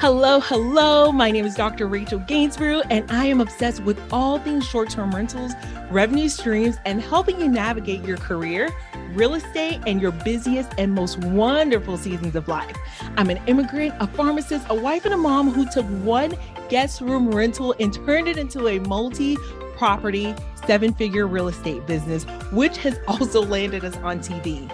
[0.00, 1.12] Hello, hello.
[1.12, 1.86] My name is Dr.
[1.86, 5.52] Rachel Gainsbrugh, and I am obsessed with all things short term rentals,
[5.90, 8.70] revenue streams, and helping you navigate your career,
[9.12, 12.74] real estate, and your busiest and most wonderful seasons of life.
[13.18, 16.34] I'm an immigrant, a pharmacist, a wife, and a mom who took one
[16.70, 19.36] guest room rental and turned it into a multi
[19.76, 20.34] property,
[20.66, 24.72] seven figure real estate business, which has also landed us on TV.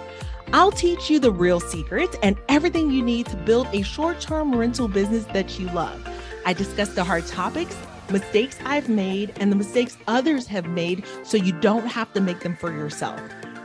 [0.52, 4.54] I'll teach you the real secrets and everything you need to build a short term
[4.54, 6.08] rental business that you love.
[6.44, 7.76] I discuss the hard topics,
[8.10, 12.40] mistakes I've made, and the mistakes others have made so you don't have to make
[12.40, 13.20] them for yourself.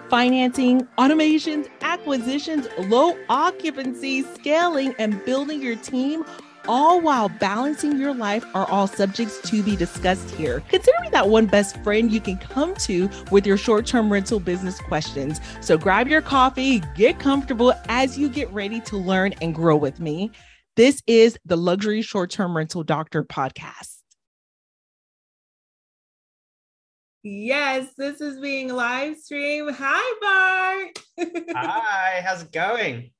[0.09, 6.25] Financing, automations, acquisitions, low occupancy, scaling, and building your team
[6.67, 10.61] all while balancing your life are all subjects to be discussed here.
[10.69, 14.39] Consider me that one best friend you can come to with your short term rental
[14.39, 15.39] business questions.
[15.61, 19.99] So grab your coffee, get comfortable as you get ready to learn and grow with
[19.99, 20.31] me.
[20.77, 23.97] This is the Luxury Short Term Rental Doctor podcast.
[27.23, 29.75] Yes, this is being live streamed.
[29.77, 31.35] Hi, Bart.
[31.55, 33.11] Hi, how's it going?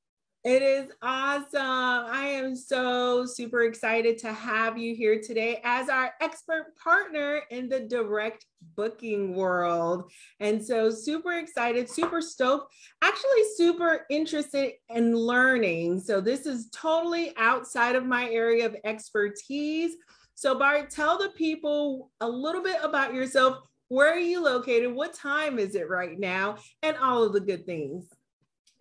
[0.43, 1.45] It is awesome.
[1.53, 7.69] I am so super excited to have you here today as our expert partner in
[7.69, 10.11] the direct booking world.
[10.39, 15.99] And so, super excited, super stoked, actually, super interested in learning.
[15.99, 19.91] So, this is totally outside of my area of expertise.
[20.33, 23.59] So, Bart, tell the people a little bit about yourself.
[23.89, 24.91] Where are you located?
[24.91, 26.57] What time is it right now?
[26.81, 28.07] And all of the good things.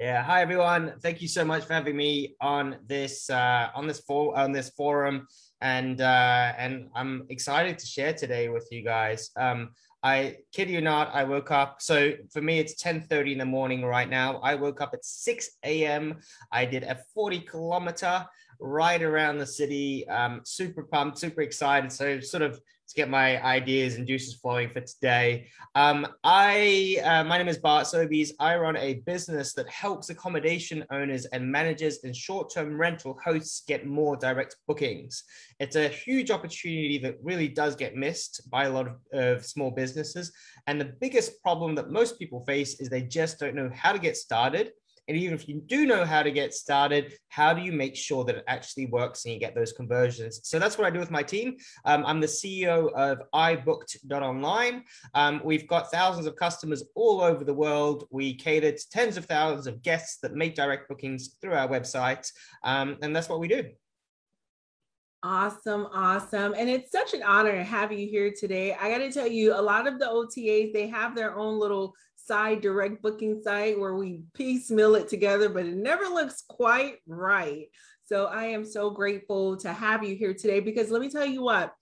[0.01, 0.95] Yeah, hi everyone.
[1.03, 4.71] Thank you so much for having me on this uh, on this for on this
[4.71, 5.27] forum,
[5.61, 9.31] and uh, and I'm excited to share today with you guys.
[9.37, 11.83] Um, I kid you not, I woke up.
[11.83, 14.41] So for me, it's 10:30 in the morning right now.
[14.43, 16.21] I woke up at 6 a.m.
[16.51, 18.25] I did a 40 kilometer
[18.59, 20.09] ride around the city.
[20.09, 21.93] Um, super pumped, super excited.
[21.93, 22.59] So sort of
[22.91, 25.47] to get my ideas and juices flowing for today.
[25.75, 28.31] Um, I, uh, my name is Bart Sobies.
[28.41, 33.87] I run a business that helps accommodation owners and managers and short-term rental hosts get
[33.87, 35.23] more direct bookings.
[35.61, 39.71] It's a huge opportunity that really does get missed by a lot of, of small
[39.71, 40.33] businesses.
[40.67, 43.99] And the biggest problem that most people face is they just don't know how to
[43.99, 44.73] get started
[45.11, 48.25] and even if you do know how to get started, how do you make sure
[48.25, 50.41] that it actually works and you get those conversions?
[50.45, 51.57] So that's what I do with my team.
[51.85, 54.85] Um, I'm the CEO of iBooked.online.
[55.15, 58.07] Um, we've got thousands of customers all over the world.
[58.13, 62.31] We cater to tens of thousands of guests that make direct bookings through our website.
[62.63, 63.65] Um, and that's what we do.
[65.25, 66.55] Awesome, awesome.
[66.57, 68.75] And it's such an honor to have you here today.
[68.81, 71.95] I got to tell you, a lot of the OTAs, they have their own little
[72.31, 77.67] side direct booking site where we piecemeal it together, but it never looks quite right.
[78.05, 81.43] So I am so grateful to have you here today because let me tell you
[81.43, 81.75] what,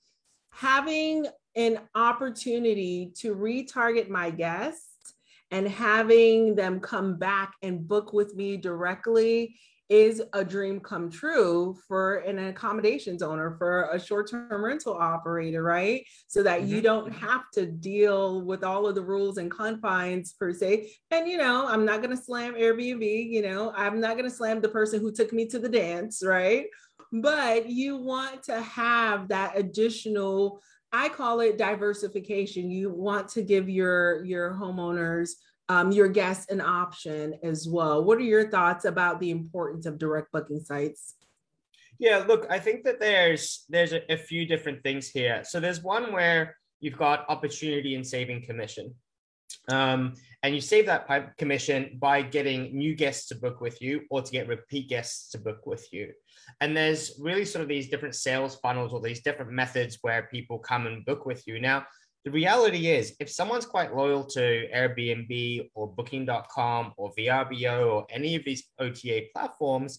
[0.51, 5.13] having an opportunity to retarget my guests
[5.51, 9.55] and having them come back and book with me directly
[9.89, 15.63] is a dream come true for an accommodations owner, for a short term rental operator,
[15.63, 16.05] right?
[16.27, 16.75] So that mm-hmm.
[16.75, 20.91] you don't have to deal with all of the rules and confines per se.
[21.11, 24.37] And, you know, I'm not going to slam Airbnb, you know, I'm not going to
[24.37, 26.67] slam the person who took me to the dance, right?
[27.11, 30.61] But you want to have that additional
[30.91, 32.71] I call it diversification.
[32.71, 35.33] You want to give your your homeowners
[35.69, 38.05] um, your guests an option as well.
[38.05, 41.15] What are your thoughts about the importance of direct booking sites?
[41.99, 45.43] Yeah, look, I think that there's there's a, a few different things here.
[45.45, 48.95] So there's one where you've got opportunity and saving commission.
[49.71, 54.23] Um, and you save that commission by getting new guests to book with you or
[54.23, 56.13] to get repeat guests to book with you.
[56.61, 60.59] And there's really sort of these different sales funnels or these different methods where people
[60.59, 61.61] come and book with you.
[61.61, 61.87] Now,
[62.25, 68.35] the reality is, if someone's quite loyal to Airbnb or Booking.com or VRBO or any
[68.35, 69.99] of these OTA platforms,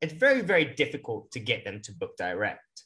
[0.00, 2.84] it's very, very difficult to get them to book direct.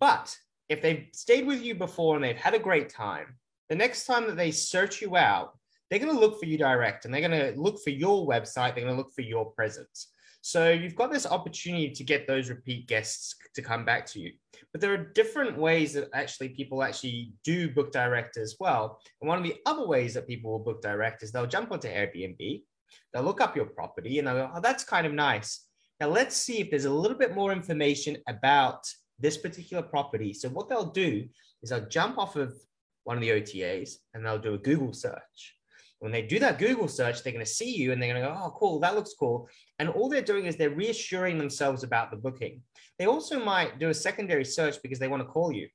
[0.00, 0.36] But
[0.68, 3.36] if they've stayed with you before and they've had a great time,
[3.68, 5.56] the next time that they search you out,
[5.88, 8.74] they're going to look for you direct and they're going to look for your website.
[8.74, 10.08] They're going to look for your presence.
[10.40, 14.32] So you've got this opportunity to get those repeat guests to come back to you.
[14.72, 19.00] But there are different ways that actually people actually do book direct as well.
[19.20, 21.88] And one of the other ways that people will book direct is they'll jump onto
[21.88, 22.62] Airbnb,
[23.12, 25.66] they'll look up your property and they'll go, oh, that's kind of nice.
[26.00, 28.86] Now let's see if there's a little bit more information about
[29.18, 30.32] this particular property.
[30.32, 31.26] So what they'll do
[31.62, 32.54] is they'll jump off of
[33.04, 35.57] one of the OTAs and they'll do a Google search.
[36.00, 38.28] When they do that Google search, they're going to see you and they're going to
[38.28, 39.48] go, oh, cool, that looks cool.
[39.78, 42.62] And all they're doing is they're reassuring themselves about the booking.
[42.98, 45.68] they also might do a secondary search because they want to call you,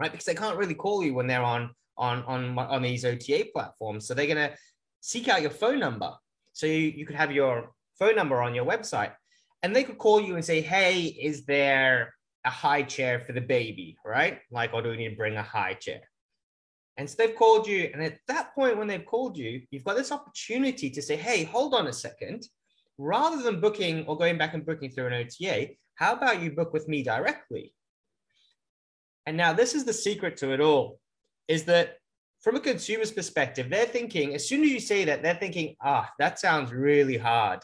[0.00, 0.10] right?
[0.10, 4.06] Because they can't really call you when they're on on on on these OTA platforms.
[4.06, 4.54] So they're gonna
[5.00, 6.12] seek out your phone number.
[6.52, 9.12] So you, you could have your phone number on your website,
[9.62, 12.14] and they could call you and say, "Hey, is there
[12.44, 14.40] a high chair for the baby?" Right?
[14.50, 16.00] Like, or do we need to bring a high chair?
[16.98, 19.96] And so they've called you, and at that point, when they've called you, you've got
[19.96, 22.46] this opportunity to say, "Hey, hold on a second.
[22.98, 26.72] Rather than booking or going back and booking through an OTA, how about you book
[26.72, 27.72] with me directly?"
[29.26, 30.98] And now this is the secret to it all
[31.48, 31.98] is that
[32.40, 36.10] from a consumer's perspective, they're thinking, as soon as you say that, they're thinking, ah,
[36.18, 37.60] that sounds really hard.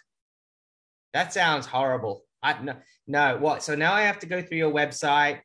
[1.12, 2.24] That sounds horrible.
[2.42, 2.74] I no,
[3.06, 3.62] no, what?
[3.62, 5.40] So now I have to go through your website.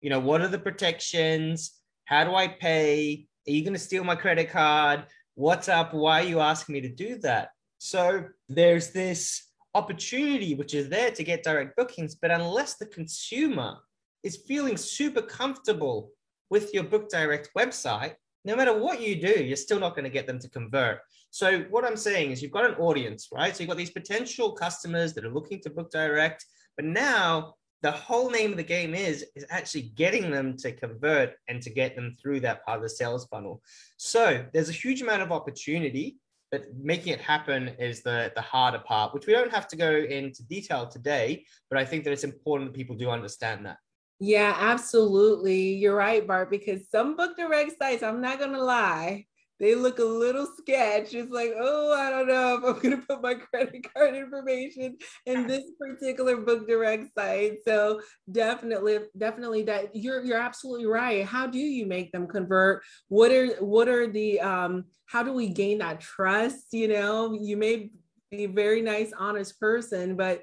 [0.00, 1.72] You know, what are the protections?
[2.04, 3.26] How do I pay?
[3.46, 5.04] Are you going to steal my credit card?
[5.34, 5.92] What's up?
[5.92, 7.50] Why are you asking me to do that?
[7.76, 13.76] So there's this opportunity which is there to get direct bookings, but unless the consumer
[14.22, 16.10] is feeling super comfortable
[16.48, 18.14] with your book direct website,
[18.46, 21.00] no matter what you do, you're still not going to get them to convert.
[21.30, 23.54] So what I'm saying is you've got an audience, right?
[23.54, 27.90] So you've got these potential customers that are looking to book direct, but now the
[27.90, 31.94] whole name of the game is is actually getting them to convert and to get
[31.94, 33.62] them through that part of the sales funnel.
[33.98, 36.16] So there's a huge amount of opportunity,
[36.50, 39.92] but making it happen is the the harder part, which we don't have to go
[39.96, 43.76] into detail today, but I think that it's important that people do understand that.
[44.18, 45.74] Yeah, absolutely.
[45.74, 49.26] You're right, Bart, because some book direct sites, I'm not going to lie,
[49.64, 51.14] they look a little sketch.
[51.14, 54.98] It's like, oh, I don't know if I'm going to put my credit card information
[55.24, 57.60] in this particular book direct site.
[57.66, 61.24] So definitely, definitely that you're you're absolutely right.
[61.24, 62.82] How do you make them convert?
[63.08, 66.66] What are what are the um how do we gain that trust?
[66.72, 67.90] You know, you may
[68.30, 70.42] be a very nice, honest person, but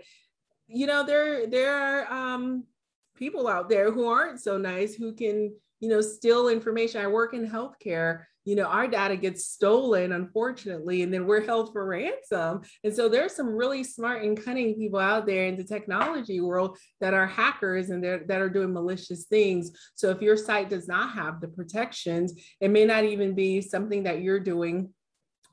[0.68, 2.64] you know, there there are um
[3.16, 7.34] people out there who aren't so nice who can you know steal information i work
[7.34, 12.62] in healthcare you know our data gets stolen unfortunately and then we're held for ransom.
[12.84, 16.78] And so there's some really smart and cunning people out there in the technology world
[17.00, 19.72] that are hackers and that are doing malicious things.
[19.96, 24.04] So if your site does not have the protections it may not even be something
[24.04, 24.94] that you're doing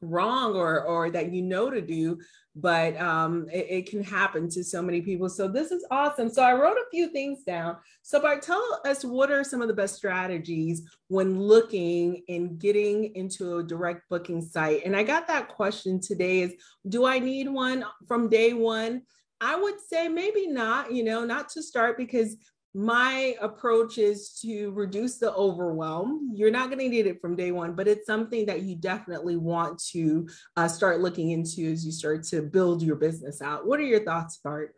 [0.01, 2.19] wrong or or that you know to do
[2.61, 5.29] but um, it, it, can happen to so many people.
[5.29, 6.29] So this is awesome.
[6.29, 7.77] So i wrote a few things down.
[8.03, 13.15] So bart tell us what are some of the best strategies when looking and getting
[13.15, 14.83] into a direct booking site?
[14.85, 16.55] And i got that question today is
[16.89, 19.03] do i need one from day one?
[19.41, 22.37] I would say maybe not, you know, not to start because
[22.75, 26.31] my approach is to reduce the overwhelm.
[26.35, 29.37] You're not going to need it from day one, but it's something that you definitely
[29.37, 33.67] want to uh, start looking into as you start to build your business out.
[33.67, 34.75] What are your thoughts, Bart?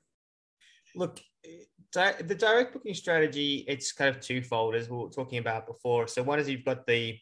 [0.94, 1.20] Look,
[1.92, 6.06] the direct booking strategy it's kind of twofold as we were talking about before.
[6.06, 7.18] So one is you've got the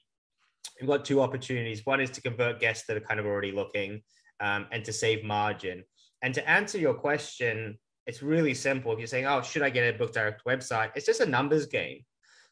[0.78, 1.84] you've got two opportunities.
[1.86, 4.02] One is to convert guests that are kind of already looking
[4.40, 5.84] um, and to save margin.
[6.22, 7.78] And to answer your question,
[8.08, 8.90] it's really simple.
[8.90, 10.90] If you're saying, oh, should I get a book direct website?
[10.96, 12.00] It's just a numbers game.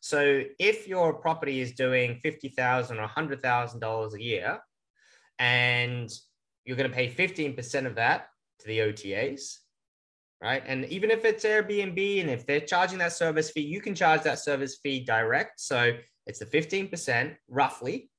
[0.00, 4.58] So if your property is doing 50,000 or $100,000 a year,
[5.38, 6.12] and
[6.66, 8.28] you're going to pay 15% of that
[8.60, 9.56] to the OTAs,
[10.42, 10.62] right?
[10.66, 14.22] And even if it's Airbnb and if they're charging that service fee, you can charge
[14.24, 15.58] that service fee direct.
[15.58, 18.10] So it's the 15% roughly.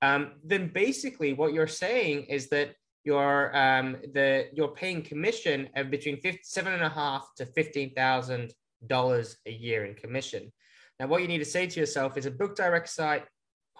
[0.00, 5.90] Um, then basically what you're saying is that you're um, the you're paying commission of
[5.90, 8.52] between 50, seven and a half to fifteen thousand
[8.86, 10.52] dollars a year in commission.
[11.00, 13.24] Now, what you need to say to yourself is a book direct site,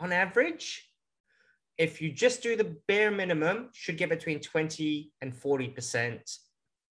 [0.00, 0.88] on average,
[1.76, 6.38] if you just do the bare minimum, should get between 20 and 40%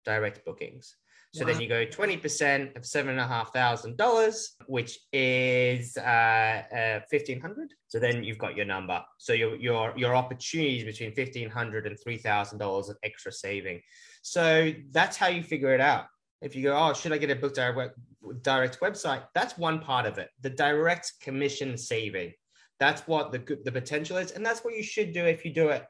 [0.05, 0.95] direct bookings.
[1.31, 1.51] So wow.
[1.51, 6.99] then you go 20% of seven and a half thousand dollars, which is uh, uh,
[7.09, 7.73] 1500.
[7.87, 9.01] So then you've got your number.
[9.19, 13.81] So your, your, your opportunities between 1500 and $3,000 of extra saving.
[14.23, 16.05] So that's how you figure it out.
[16.41, 17.99] If you go, oh, should I get a book direct,
[18.41, 19.23] direct website?
[19.35, 20.29] That's one part of it.
[20.41, 22.33] The direct commission saving.
[22.79, 24.31] That's what the, the potential is.
[24.31, 25.85] And that's what you should do if you do it.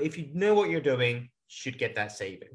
[0.00, 2.50] If you know what you're doing, should get that saving.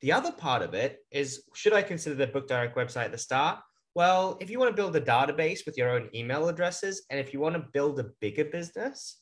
[0.00, 3.18] The other part of it is should I consider the Book Direct website at the
[3.18, 3.58] start?
[3.94, 7.32] Well, if you want to build a database with your own email addresses, and if
[7.32, 9.20] you want to build a bigger business,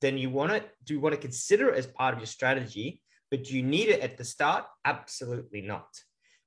[0.00, 3.02] then you want to do you want to consider it as part of your strategy.
[3.30, 4.64] But do you need it at the start?
[4.84, 5.88] Absolutely not.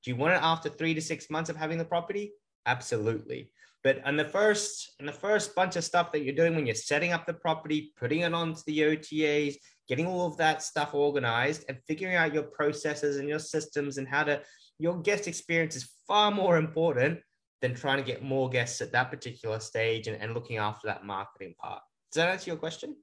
[0.03, 2.33] Do you want it after three to six months of having the property?
[2.65, 3.51] Absolutely.
[3.83, 6.75] But in the first in the first bunch of stuff that you're doing when you're
[6.75, 9.55] setting up the property, putting it onto the OTAs,
[9.89, 14.07] getting all of that stuff organized and figuring out your processes and your systems and
[14.07, 14.39] how to
[14.77, 17.19] your guest experience is far more important
[17.61, 21.03] than trying to get more guests at that particular stage and, and looking after that
[21.03, 21.81] marketing part.
[22.11, 22.95] Does that answer your question?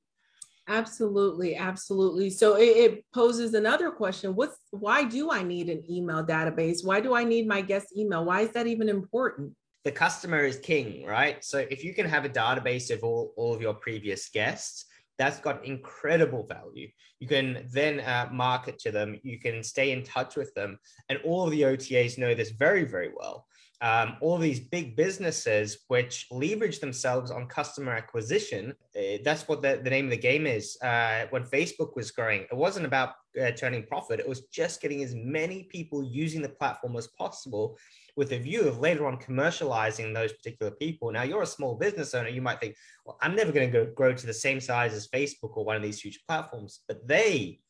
[0.68, 2.30] Absolutely, absolutely.
[2.30, 6.84] So it, it, poses another question: What's why do I need an email database?
[6.84, 8.24] Why do I need my guest email?
[8.24, 9.52] Why is that even important?
[9.84, 11.44] The customer is king, right?
[11.44, 14.86] So if you can have a database of all, all of your previous guests,
[15.18, 16.88] that's got incredible value.
[17.20, 21.18] You can then uh, market to them, you can stay in touch with them, and
[21.24, 23.46] all of the OTAs know this very, very well
[23.82, 28.74] um, all these big businesses which leverage themselves on customer acquisition.
[28.96, 30.78] Uh, that's what the, the name of the game is.
[30.82, 35.02] Uh, when Facebook was growing, it wasn't about uh, turning profit, it was just getting
[35.02, 37.76] as many people using the platform as possible
[38.16, 41.12] with a view of later on commercializing those particular people.
[41.12, 44.14] Now, you're a small business owner, you might think, well, I'm never going to grow
[44.14, 47.60] to the same size as Facebook or one of these huge platforms, but they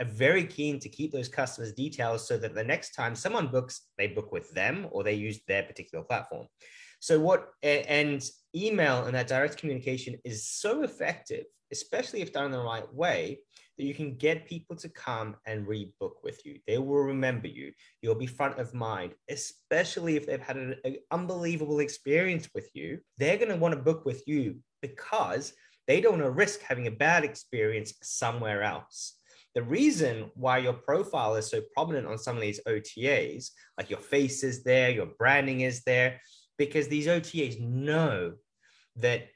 [0.00, 3.88] are very keen to keep those customers' details so that the next time someone books,
[3.98, 6.46] they book with them or they use their particular platform.
[7.00, 12.52] So, what and email and that direct communication is so effective, especially if done in
[12.52, 13.40] the right way,
[13.78, 16.58] that you can get people to come and rebook with you.
[16.66, 17.72] They will remember you.
[18.02, 23.00] You'll be front of mind, especially if they've had an, an unbelievable experience with you.
[23.18, 25.54] They're going to want to book with you because
[25.88, 29.16] they don't want to risk having a bad experience somewhere else
[29.54, 33.98] the reason why your profile is so prominent on some of these OTAs, like your
[33.98, 36.20] face is there, your branding is there,
[36.56, 38.32] because these OTAs know
[38.96, 39.28] that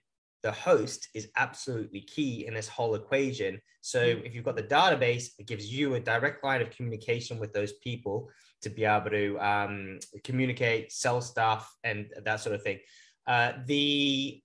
[0.43, 3.61] the host is absolutely key in this whole equation.
[3.81, 4.25] So mm.
[4.25, 7.73] if you've got the database, it gives you a direct line of communication with those
[7.75, 8.29] people
[8.63, 12.79] to be able to um, communicate, sell stuff, and that sort of thing.
[13.27, 14.41] Uh, the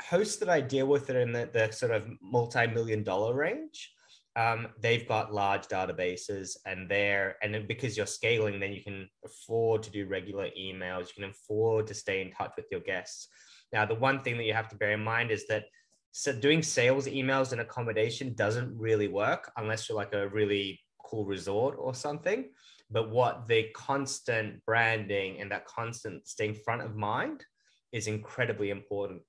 [0.00, 3.92] hosts that I deal with are in the, the sort of multi-million dollar range
[4.36, 9.82] um, they've got large databases and they're and because you're scaling then you can afford
[9.82, 13.28] to do regular emails you can afford to stay in touch with your guests
[13.72, 15.64] now the one thing that you have to bear in mind is that
[16.12, 21.24] so doing sales emails and accommodation doesn't really work unless you're like a really cool
[21.24, 22.50] resort or something
[22.90, 27.44] but what the constant branding and that constant staying front of mind
[27.92, 29.20] is incredibly important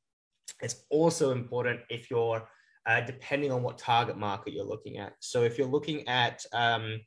[0.62, 2.48] it's also important if you're
[2.86, 5.14] uh, depending on what target market you're looking at.
[5.20, 7.00] So if you're looking at um,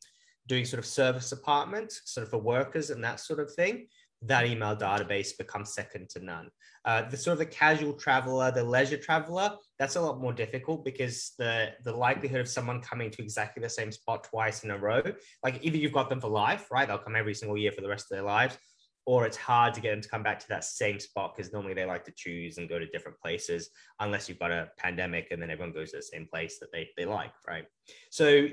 [0.46, 3.88] doing sort of service apartments, sort of for workers and that sort of thing,
[4.26, 6.48] that email database becomes second to none.
[6.84, 10.84] Uh, the sort of the casual traveler, the leisure traveler, that's a lot more difficult
[10.84, 14.78] because the the likelihood of someone coming to exactly the same spot twice in a
[14.78, 15.02] row,
[15.42, 16.86] like either you've got them for life, right?
[16.86, 18.58] They'll come every single year for the rest of their lives,
[19.06, 21.74] or it's hard to get them to come back to that same spot because normally
[21.74, 25.40] they like to choose and go to different places unless you've got a pandemic and
[25.40, 27.66] then everyone goes to the same place that they, they like right
[28.10, 28.48] so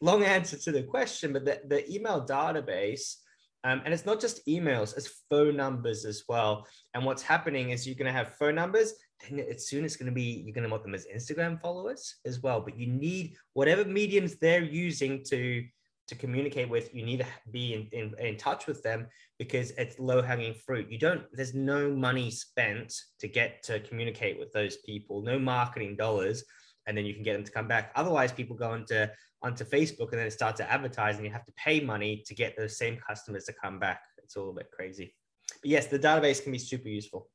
[0.00, 3.16] long answer to the question but the, the email database
[3.64, 7.86] um, and it's not just emails it's phone numbers as well and what's happening is
[7.86, 10.64] you're going to have phone numbers then as soon it's going to be you're going
[10.64, 15.24] to want them as instagram followers as well but you need whatever mediums they're using
[15.24, 15.64] to
[16.06, 19.06] to communicate with, you need to be in, in, in touch with them
[19.38, 20.90] because it's low hanging fruit.
[20.90, 25.96] You don't, there's no money spent to get to communicate with those people, no marketing
[25.96, 26.44] dollars,
[26.86, 27.90] and then you can get them to come back.
[27.96, 29.06] Otherwise, people go onto,
[29.44, 32.56] onto Facebook and then start to advertise and you have to pay money to get
[32.56, 34.00] those same customers to come back.
[34.22, 35.14] It's a bit crazy.
[35.60, 37.28] But yes, the database can be super useful.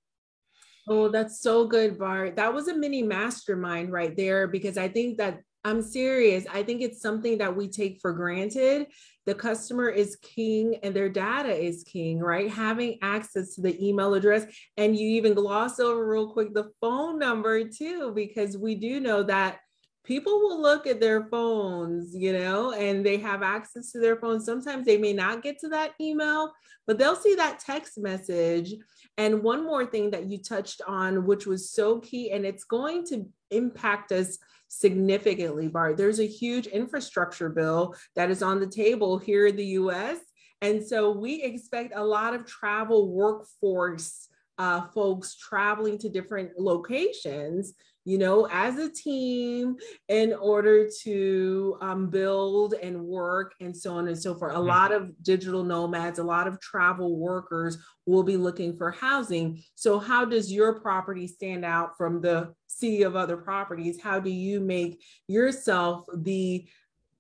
[0.88, 2.36] Oh, that's so good, Bart.
[2.36, 6.46] That was a mini mastermind right there because I think that I'm serious.
[6.52, 8.88] I think it's something that we take for granted.
[9.28, 12.50] The customer is king and their data is king, right?
[12.50, 14.46] Having access to the email address.
[14.78, 19.22] And you even gloss over real quick the phone number too, because we do know
[19.24, 19.60] that
[20.04, 24.46] people will look at their phones, you know, and they have access to their phones.
[24.46, 26.54] Sometimes they may not get to that email,
[26.88, 28.74] but they'll see that text message.
[29.18, 33.06] And one more thing that you touched on, which was so key, and it's going
[33.08, 34.38] to impact us
[34.70, 35.98] significantly, Bart.
[35.98, 40.18] There's a huge infrastructure bill that is on the table here in the US.
[40.62, 44.28] And so we expect a lot of travel workforce
[44.58, 47.74] uh, folks traveling to different locations
[48.06, 49.76] you know, as a team
[50.08, 54.56] in order to um, build and work and so on and so forth.
[54.56, 59.62] A lot of digital nomads, a lot of travel workers will be looking for housing.
[59.76, 64.02] So, how does your property stand out from the sea of other properties?
[64.02, 66.68] How do you make yourself the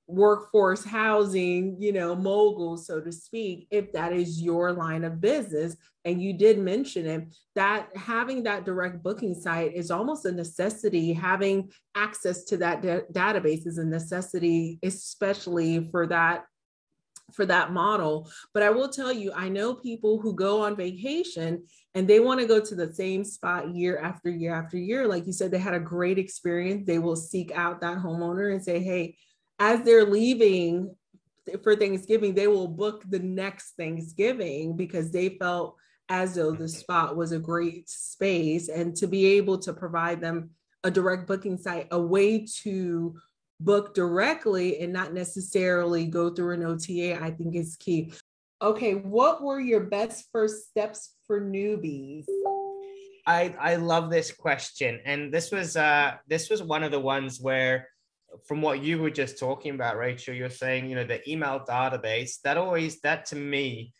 [0.09, 5.75] workforce housing, you know, mogul, so to speak, if that is your line of business.
[6.03, 11.13] And you did mention it, that having that direct booking site is almost a necessity.
[11.13, 16.45] Having access to that database is a necessity, especially for that
[17.33, 18.27] for that model.
[18.55, 21.63] But I will tell you, I know people who go on vacation
[21.93, 25.07] and they want to go to the same spot year after year after year.
[25.07, 26.87] Like you said, they had a great experience.
[26.87, 29.15] They will seek out that homeowner and say, hey,
[29.59, 30.95] as they're leaving
[31.63, 35.75] for Thanksgiving, they will book the next Thanksgiving because they felt
[36.09, 40.51] as though the spot was a great space and to be able to provide them
[40.83, 43.15] a direct booking site, a way to
[43.59, 48.13] book directly and not necessarily go through an OTA, I think is key.
[48.61, 52.25] Okay, what were your best first steps for newbies?
[53.27, 57.39] I I love this question, and this was uh this was one of the ones
[57.39, 57.87] where,
[58.47, 62.41] from what you were just talking about, Rachel, you're saying you know the email database
[62.43, 63.93] that always that to me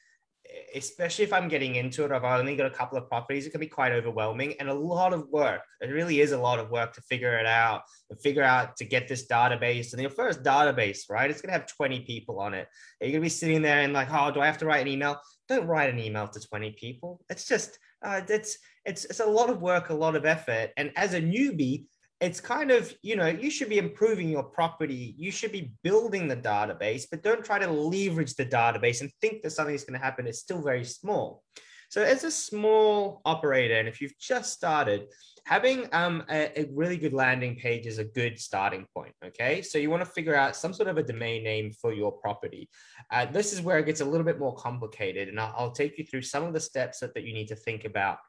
[0.76, 3.60] especially if I'm getting into it, I've only got a couple of properties, it can
[3.60, 5.62] be quite overwhelming and a lot of work.
[5.82, 8.86] It really is a lot of work to figure it out and figure out to
[8.86, 9.94] get this database.
[9.94, 11.30] And your first database, right?
[11.30, 12.68] It's going to have 20 people on it.
[13.02, 14.88] You're going to be sitting there and like, oh, do I have to write an
[14.88, 15.20] email?
[15.48, 17.22] Don't write an email to 20 people.
[17.30, 20.72] It's just, uh, it's, it's, it's a lot of work, a lot of effort.
[20.78, 21.86] And as a newbie,
[22.22, 26.28] it's kind of you know you should be improving your property you should be building
[26.28, 30.04] the database but don't try to leverage the database and think that something's going to
[30.04, 31.44] happen it's still very small.
[31.92, 35.08] So as a small operator and if you've just started
[35.46, 39.64] having um, a, a, really good landing page is a good starting point okay?
[39.64, 42.70] So you want to figure out some sort of a domain name for your property.
[43.10, 45.98] Uh, this is where it gets a little bit more complicated and I'll, I'll take
[45.98, 48.20] you through some of the steps that, that you need to think about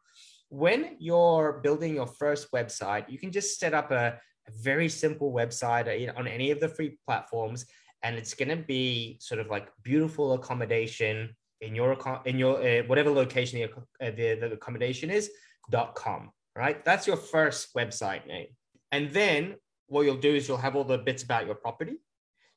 [0.51, 5.33] when you're building your first website, you can just set up a, a very simple
[5.33, 7.65] website uh, on any of the free platforms,
[8.03, 12.83] and it's going to be sort of like beautiful accommodation in your in your uh,
[12.87, 15.31] whatever location the, uh, the, the accommodation is
[15.71, 16.31] dot com.
[16.57, 18.49] Right, that's your first website name,
[18.91, 19.55] and then
[19.87, 21.97] what you'll do is you'll have all the bits about your property.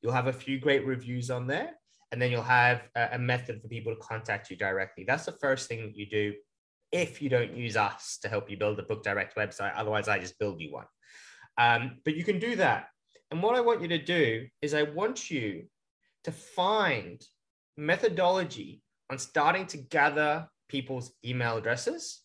[0.01, 1.69] You'll have a few great reviews on there,
[2.11, 5.03] and then you'll have a, a method for people to contact you directly.
[5.05, 6.33] That's the first thing you do
[6.93, 9.73] if you don't use us to help you build a book direct website.
[9.75, 10.85] Otherwise, I just build you one.
[11.57, 12.87] Um, but you can do that.
[13.31, 15.65] And what I want you to do is I want you
[16.23, 17.19] to find
[17.75, 22.21] methodology on starting to gather people's email addresses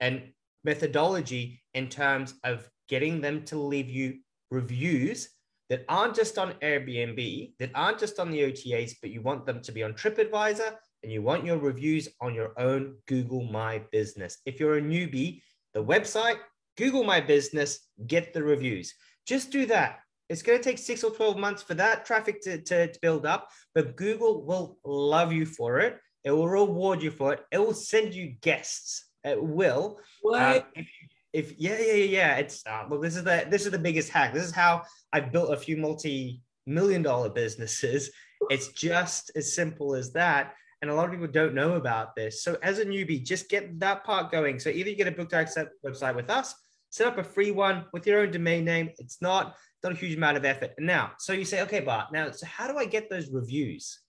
[0.00, 0.22] and
[0.64, 4.18] methodology in terms of getting them to leave you
[4.52, 5.28] reviews
[5.68, 9.60] that aren't just on Airbnb, that aren't just on the OTAs, but you want them
[9.62, 14.38] to be on TripAdvisor and you want your reviews on your own Google My Business.
[14.44, 15.40] If you're a newbie,
[15.72, 16.38] the website,
[16.76, 18.92] Google My Business, get the reviews.
[19.24, 20.00] Just do that.
[20.28, 23.24] It's going to take six or 12 months for that traffic to, to, to build
[23.24, 25.96] up, but Google will love you for it.
[26.24, 27.44] It will reward you for it.
[27.52, 29.06] It will send you guests.
[29.22, 30.00] It will.
[30.22, 30.56] What?
[30.56, 30.88] Um, if,
[31.32, 34.34] if, yeah, yeah, yeah, it's uh, well, this is the this is the biggest hack.
[34.34, 38.10] This is how I built a few multi-million dollar businesses.
[38.50, 40.54] It's just as simple as that.
[40.82, 42.42] And a lot of people don't know about this.
[42.42, 44.58] So as a newbie, just get that part going.
[44.58, 46.54] So either you get a book direct website with us,
[46.90, 48.90] set up a free one with your own domain name.
[48.98, 50.72] It's not, not a huge amount of effort.
[50.76, 54.00] And now, so you say, okay, Bart, now, so how do I get those reviews?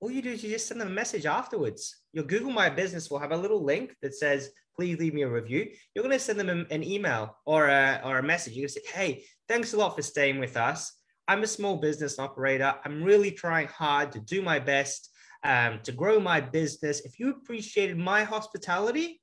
[0.00, 1.94] All you do is you just send them a message afterwards.
[2.12, 5.28] Your Google My Business will have a little link that says, please leave me a
[5.28, 5.66] review.
[5.94, 8.54] You're going to send them an email or a, or a message.
[8.54, 10.92] You're going to say, hey, thanks a lot for staying with us.
[11.26, 12.74] I'm a small business operator.
[12.84, 15.10] I'm really trying hard to do my best
[15.44, 17.00] um, to grow my business.
[17.00, 19.20] If you appreciated my hospitality,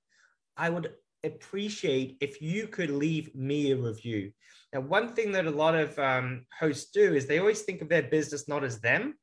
[0.57, 4.31] I would appreciate if you could leave me a review.
[4.73, 7.89] Now, one thing that a lot of um, hosts do is they always think of
[7.89, 9.15] their business not as them.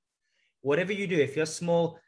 [0.63, 1.99] Whatever you do, if you're small,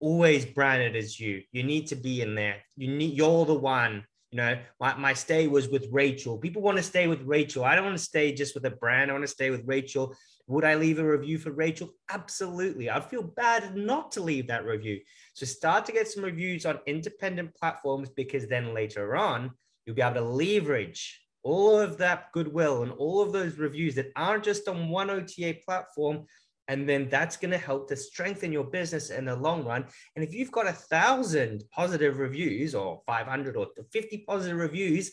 [0.00, 1.42] always brand it as you.
[1.52, 2.56] You need to be in there.
[2.76, 4.04] You need you're the one.
[4.32, 6.36] You know, my, my stay was with Rachel.
[6.36, 7.64] People want to stay with Rachel.
[7.64, 9.10] I don't want to stay just with a brand.
[9.10, 10.14] I want to stay with Rachel
[10.48, 11.90] would I leave a review for Rachel?
[12.08, 12.88] Absolutely.
[12.88, 15.00] I'd feel bad not to leave that review.
[15.34, 19.50] So start to get some reviews on independent platforms because then later on,
[19.84, 24.12] you'll be able to leverage all of that goodwill and all of those reviews that
[24.14, 26.26] aren't just on one OTA platform.
[26.68, 29.86] And then that's going to help to strengthen your business in the long run.
[30.14, 35.12] And if you've got a thousand positive reviews or 500 or 50 positive reviews,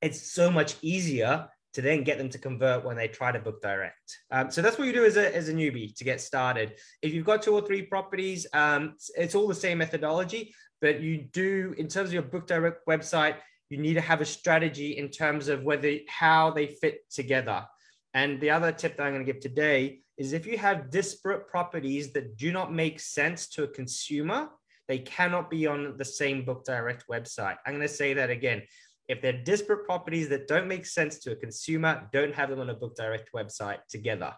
[0.00, 3.62] it's so much easier to then get them to convert when they try to book
[3.62, 4.18] direct.
[4.30, 6.74] Um, so that's what you do as a, as a newbie to get started.
[7.00, 11.28] If you've got two or three properties, um, it's all the same methodology, but you
[11.32, 13.36] do, in terms of your book direct website,
[13.70, 17.64] you need to have a strategy in terms of whether how they fit together.
[18.12, 21.48] And the other tip that I'm going to give today is if you have disparate
[21.48, 24.48] properties that do not make sense to a consumer,
[24.88, 27.56] they cannot be on the same book direct website.
[27.64, 28.62] I'm going to say that again
[29.08, 32.70] if they're disparate properties that don't make sense to a consumer, don't have them on
[32.70, 34.32] a book direct website together.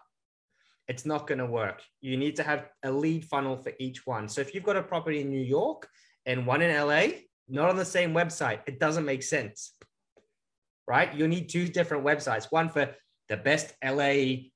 [0.87, 1.81] it's not going to work.
[2.01, 4.27] You need to have a lead funnel for each one.
[4.29, 5.87] So if you've got a property in New York
[6.27, 7.03] and one in LA,
[7.47, 9.73] not on the same website, it doesn't make sense.
[10.87, 11.13] Right?
[11.15, 12.93] You'll need two different websites one for
[13.29, 14.51] the best LA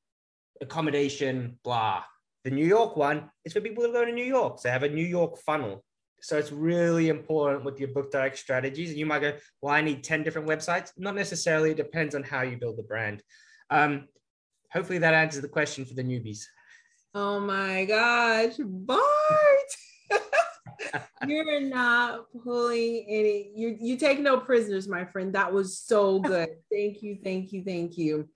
[0.62, 2.04] accommodation, blah.
[2.44, 4.60] The New York one is for people who go to New York.
[4.60, 5.84] So they have a New York funnel.
[6.22, 8.90] So it's really important with your book direct strategies.
[8.90, 10.92] And you might go, well, I need 10 different websites.
[10.98, 11.72] Not necessarily.
[11.72, 13.24] It depends on how you build the brand.
[13.70, 14.08] Um,
[14.72, 16.44] hopefully that answers the question for the newbies.
[17.14, 19.02] Oh my gosh, Bart.
[21.28, 25.34] You're not pulling any, you you take no prisoners, my friend.
[25.34, 26.50] That was so good.
[26.72, 28.30] thank you, thank you, thank you.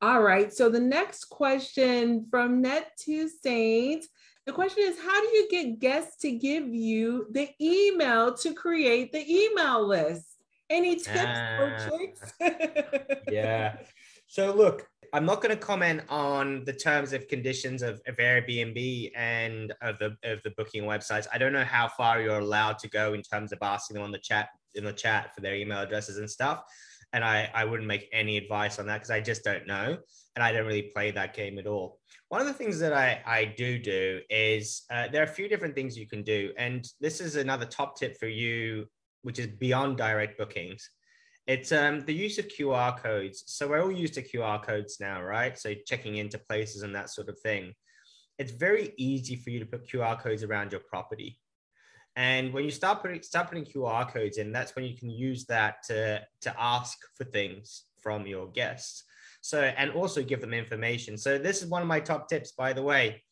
[0.00, 0.52] All right.
[0.52, 4.04] So the next question from Net to Saint.
[4.46, 9.12] The question is How do you get guests to give you the email to create
[9.12, 10.24] the email list?
[10.70, 11.88] Any tips or ah.
[11.88, 12.32] tricks?
[13.30, 13.76] yeah.
[14.26, 19.10] So, look, I'm not going to comment on the terms of conditions of, of Airbnb
[19.16, 21.26] and of the of the booking websites.
[21.32, 24.12] I don't know how far you're allowed to go in terms of asking them on
[24.12, 26.62] the chat in the chat for their email addresses and stuff.
[27.12, 29.96] And I, I wouldn't make any advice on that because I just don't know.
[30.36, 31.98] And I don't really play that game at all.
[32.28, 35.48] One of the things that I, I do do is uh, there are a few
[35.48, 36.52] different things you can do.
[36.58, 38.86] And this is another top tip for you,
[39.22, 40.90] which is beyond direct bookings
[41.48, 43.42] it's um, the use of QR codes.
[43.46, 45.58] So we're all used to QR codes now, right?
[45.58, 47.72] So checking into places and that sort of thing.
[48.38, 51.40] It's very easy for you to put QR codes around your property.
[52.18, 55.44] And when you start putting start putting QR codes in, that's when you can use
[55.44, 59.04] that to, to ask for things from your guests.
[59.40, 61.16] So and also give them information.
[61.16, 63.22] So this is one of my top tips, by the way.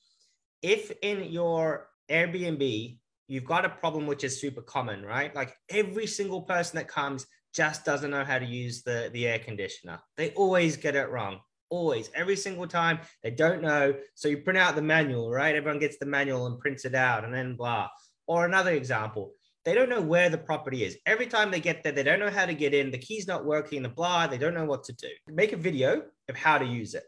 [0.62, 5.34] If in your Airbnb you've got a problem which is super common, right?
[5.34, 9.40] Like every single person that comes just doesn't know how to use the, the air
[9.40, 9.98] conditioner.
[10.16, 11.40] They always get it wrong.
[11.70, 13.00] Always, every single time.
[13.24, 13.94] They don't know.
[14.14, 15.56] So you print out the manual, right?
[15.56, 17.88] Everyone gets the manual and prints it out and then blah.
[18.26, 19.32] Or another example,
[19.64, 20.96] they don't know where the property is.
[21.06, 22.90] Every time they get there, they don't know how to get in.
[22.90, 25.08] The key's not working, the blah, they don't know what to do.
[25.28, 27.04] Make a video of how to use it.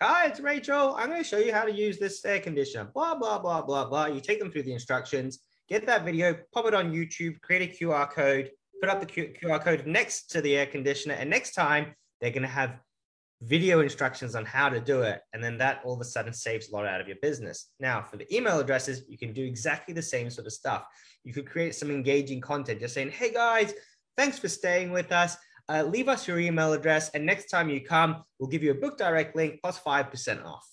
[0.00, 0.94] Hi, it's Rachel.
[0.96, 2.90] I'm going to show you how to use this air conditioner.
[2.92, 4.06] Blah, blah, blah, blah, blah.
[4.06, 7.84] You take them through the instructions, get that video, pop it on YouTube, create a
[7.84, 11.94] QR code, put up the QR code next to the air conditioner, and next time
[12.20, 12.80] they're going to have
[13.44, 15.20] video instructions on how to do it.
[15.32, 17.70] And then that all of a sudden saves a lot out of your business.
[17.80, 20.84] Now, for the email addresses, you can do exactly the same sort of stuff.
[21.24, 23.72] You could create some engaging content, just saying, hey guys,
[24.16, 25.36] thanks for staying with us.
[25.68, 27.10] Uh, leave us your email address.
[27.10, 30.66] And next time you come, we'll give you a book direct link plus 5% off,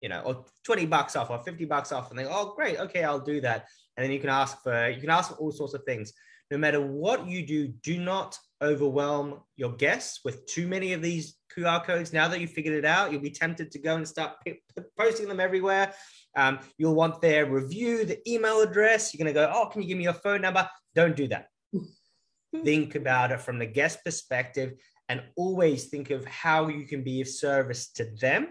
[0.00, 2.10] you know, or 20 bucks off or 50 bucks off.
[2.10, 2.78] And they, oh, great.
[2.78, 3.66] Okay, I'll do that.
[3.96, 6.12] And then you can ask for, you can ask for all sorts of things
[6.50, 11.36] no matter what you do, do not overwhelm your guests with too many of these
[11.56, 12.12] QR codes.
[12.12, 14.60] Now that you've figured it out, you'll be tempted to go and start p-
[14.98, 15.92] posting them everywhere.
[16.36, 19.12] Um, you'll want their review, the email address.
[19.12, 20.68] You're going to go, oh, can you give me your phone number?
[20.94, 21.48] Don't do that.
[22.64, 24.74] think about it from the guest perspective
[25.08, 28.48] and always think of how you can be of service to them.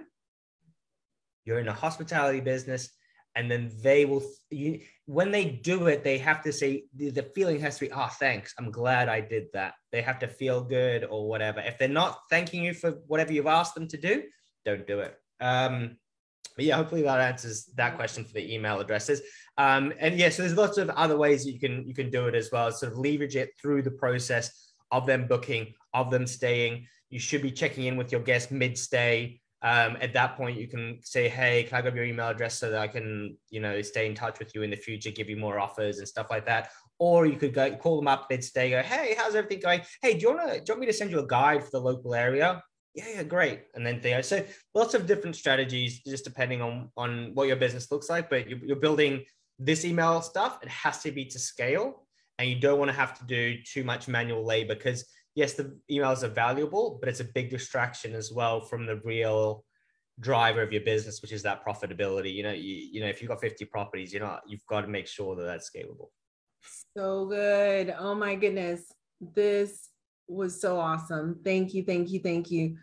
[1.46, 2.90] You're in a hospitality business
[3.36, 7.62] and then they will you, when they do it they have to say the, feeling
[7.62, 8.54] has to be oh thanks.
[8.60, 9.74] I'm glad i did that.
[9.92, 11.62] They have to feel good or whatever.
[11.62, 14.24] If they're not thanking you for whatever you've asked them to do
[14.66, 15.16] don't do it.
[15.40, 15.98] Um
[16.58, 19.22] but yeah hopefully that answers that question for the email addresses.
[19.58, 22.36] Um and yeah so there's lots of other ways you can you can do it
[22.36, 26.86] as well sort of leverage it through the process of them booking of them staying.
[27.10, 30.68] You should be checking in with your guests mid stay um, at that point you
[30.68, 33.82] can say hey can i grab your email address so that i can you know
[33.82, 36.46] stay in touch with you in the future give you more offers and stuff like
[36.46, 36.70] that?
[37.00, 39.82] Or you could go call them up mid-stay go hey how's everything going?
[40.02, 41.72] Hey do you want to do you want me to send you a guide for
[41.72, 42.64] the local area?
[42.94, 43.66] Yeah yeah great.
[43.76, 44.44] And then they so
[44.74, 48.60] lots of different strategies just depending on on what your business looks like but you're,
[48.60, 49.24] you're building
[49.60, 50.60] this email stuff.
[50.62, 52.08] It has to be to scale
[52.40, 55.06] and you don't want to have to do too much manual labor because
[55.38, 59.64] yes, the emails are valuable, but it's a big distraction as well from the real
[60.20, 62.34] driver of your business, which is that profitability.
[62.34, 64.88] You know, you, you know, if you've got 50 properties, you know, you've got to
[64.88, 66.08] make sure that that's scalable.
[66.98, 67.94] So good.
[68.00, 68.92] Oh my goodness.
[69.22, 69.90] This
[70.28, 71.40] was so awesome.
[71.44, 71.84] Thank you.
[71.84, 72.20] Thank you.
[72.20, 72.76] Thank you.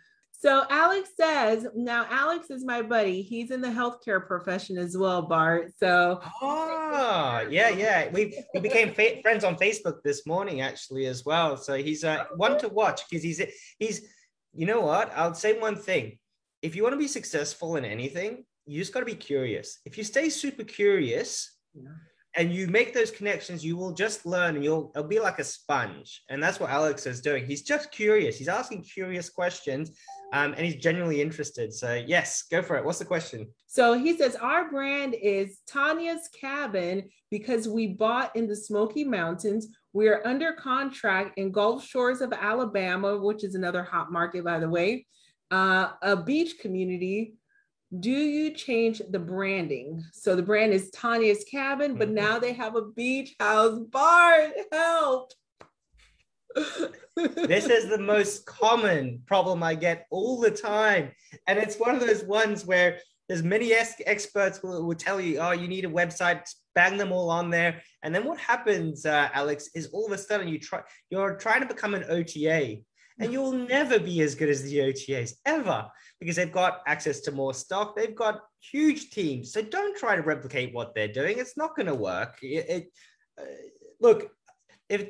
[0.45, 3.23] So Alex says, now Alex is my buddy.
[3.23, 5.71] He's in the healthcare profession as well, Bart.
[5.79, 8.09] So oh yeah, yeah.
[8.11, 11.57] We we became fa- friends on Facebook this morning actually as well.
[11.57, 13.41] So he's uh, one to watch because he's
[13.79, 14.07] he's
[14.53, 15.11] you know what?
[15.15, 16.19] I'll say one thing.
[16.61, 19.79] If you want to be successful in anything, you just got to be curious.
[19.83, 21.89] If you stay super curious, yeah.
[22.37, 25.43] And you make those connections, you will just learn and you'll it'll be like a
[25.43, 26.21] sponge.
[26.29, 27.45] And that's what Alex is doing.
[27.45, 28.37] He's just curious.
[28.37, 29.91] He's asking curious questions
[30.33, 31.73] um, and he's genuinely interested.
[31.73, 32.83] So, yes, go for it.
[32.83, 33.47] What's the question?
[33.67, 39.67] So he says, Our brand is Tanya's Cabin because we bought in the Smoky Mountains.
[39.93, 44.59] We are under contract in Gulf Shores of Alabama, which is another hot market, by
[44.59, 45.05] the way,
[45.51, 47.35] uh, a beach community
[47.99, 50.03] do you change the branding?
[50.13, 52.15] So the brand is Tanya's Cabin, but mm-hmm.
[52.15, 53.79] now they have a beach house.
[53.91, 54.51] Bart.
[54.71, 55.31] help.
[57.15, 61.11] this is the most common problem I get all the time.
[61.47, 65.51] And it's one of those ones where there's many experts will, will tell you, oh,
[65.51, 67.81] you need a website, bang them all on there.
[68.03, 71.61] And then what happens, uh, Alex, is all of a sudden you try, you're trying
[71.61, 72.77] to become an OTA
[73.19, 75.87] and you'll never be as good as the OTAs ever
[76.19, 77.95] because they've got access to more stock.
[77.95, 79.53] They've got huge teams.
[79.53, 81.37] So don't try to replicate what they're doing.
[81.37, 82.37] It's not going to work.
[82.41, 82.87] It, it
[83.39, 83.45] uh,
[84.01, 84.29] look,
[84.89, 85.07] if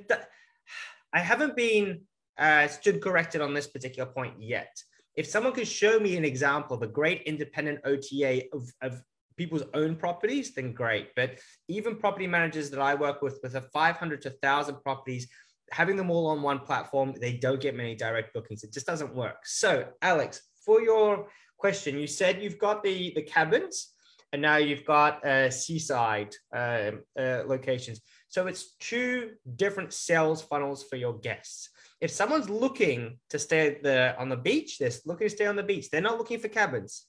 [1.14, 2.02] I haven't been
[2.38, 4.76] uh, stood corrected on this particular point yet.
[5.16, 9.02] If someone could show me an example of a great independent OTA of, of
[9.38, 11.10] people's own properties, then great.
[11.16, 15.28] But even property managers that I work with, with a 500 to 1,000 properties,
[15.72, 18.64] having them all on one platform, they don't get many direct bookings.
[18.64, 19.46] It just doesn't work.
[19.46, 23.94] So, Alex, for your question, you said you've got the, the cabins
[24.34, 28.02] and now you've got uh, seaside uh, uh, locations.
[28.28, 31.70] So it's two different sales funnels for your guests.
[32.02, 35.64] If someone's looking to stay the, on the beach, they're looking to stay on the
[35.64, 35.90] beach.
[35.90, 37.06] They're not looking for cabins.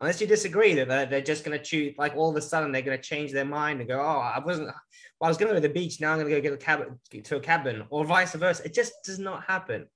[0.00, 2.72] Unless you disagree that they're, they're just going to choose, like all of a sudden
[2.72, 4.74] they're going to change their mind and go, oh, I wasn't, well,
[5.22, 6.00] I was going to go to the beach.
[6.00, 8.64] Now I'm going to go get a cabin to a cabin or vice versa.
[8.64, 9.86] It just does not happen.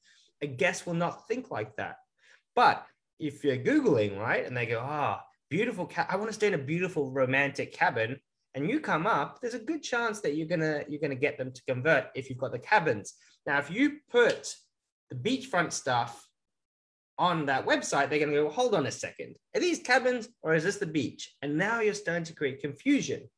[0.41, 1.97] A guest will not think like that.
[2.55, 2.87] But
[3.19, 6.47] if you're Googling, right, and they go, ah, oh, beautiful, ca- I want to stay
[6.47, 8.21] in a beautiful romantic cabin,
[8.55, 11.53] and you come up, there's a good chance that you're gonna you're gonna get them
[11.53, 13.15] to convert if you've got the cabins.
[13.47, 14.55] Now, if you put
[15.11, 16.28] the beachfront stuff
[17.19, 20.65] on that website, they're gonna go, hold on a second, are these cabins or is
[20.65, 21.35] this the beach?
[21.43, 23.29] And now you're starting to create confusion.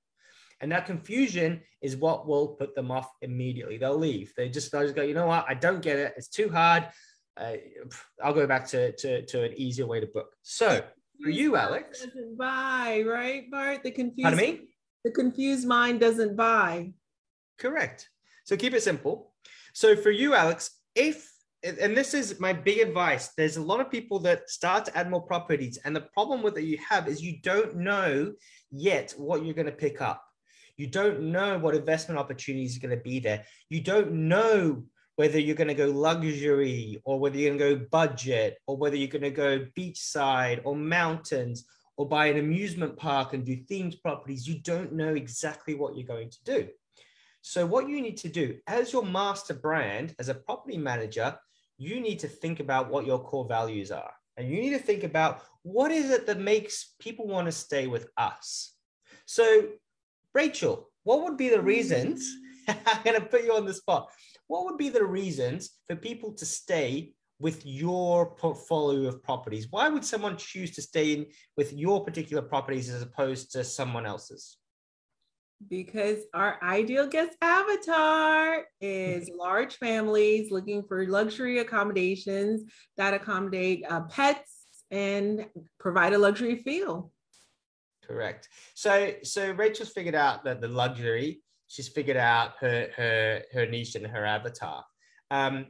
[0.60, 3.78] And that confusion is what will put them off immediately.
[3.78, 4.34] They'll leave.
[4.36, 5.46] They just, they'll just go, you know what?
[5.48, 6.12] I don't get it.
[6.18, 6.86] It's too hard.
[7.36, 7.54] Uh,
[8.22, 10.34] I'll go back to, to, to an easier way to book.
[10.42, 10.84] So
[11.22, 12.04] for you, Alex.
[12.04, 13.82] Doesn't buy, right, Bart?
[13.82, 14.22] The confused.
[14.22, 14.68] Pardon me?
[15.04, 16.92] The confused mind doesn't buy.
[17.58, 18.10] Correct.
[18.44, 19.32] So keep it simple.
[19.72, 21.29] So for you, Alex, if
[21.62, 23.28] and this is my big advice.
[23.36, 26.54] There's a lot of people that start to add more properties, and the problem with
[26.54, 28.32] that you have is you don't know
[28.70, 30.24] yet what you're going to pick up.
[30.76, 33.44] You don't know what investment opportunities are going to be there.
[33.68, 34.84] You don't know
[35.16, 38.96] whether you're going to go luxury or whether you're going to go budget or whether
[38.96, 41.66] you're going to go beachside or mountains
[41.98, 46.06] or buy an amusement park and do themed properties, you don't know exactly what you're
[46.06, 46.68] going to do.
[47.42, 51.36] So, what you need to do as your master brand, as a property manager,
[51.80, 54.12] you need to think about what your core values are.
[54.36, 57.86] And you need to think about what is it that makes people want to stay
[57.88, 58.74] with us.
[59.26, 59.68] So,
[60.34, 61.64] Rachel, what would be the mm.
[61.64, 62.28] reasons?
[62.68, 64.10] I'm going to put you on the spot
[64.50, 69.68] what would be the reasons for people to stay with your portfolio of properties?
[69.70, 74.06] Why would someone choose to stay in with your particular properties as opposed to someone
[74.06, 74.56] else's?
[75.68, 82.62] Because our ideal guest avatar is large families looking for luxury accommodations
[82.96, 85.46] that accommodate uh, pets and
[85.78, 87.12] provide a luxury feel.
[88.02, 88.48] Correct.
[88.74, 93.94] So, so Rachel's figured out that the luxury she's figured out her her her niche
[93.94, 94.84] and her avatar.
[95.30, 95.66] Um,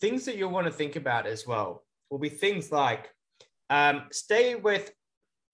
[0.00, 3.10] things that you'll want to think about as well will be things like
[3.68, 4.92] um, stay with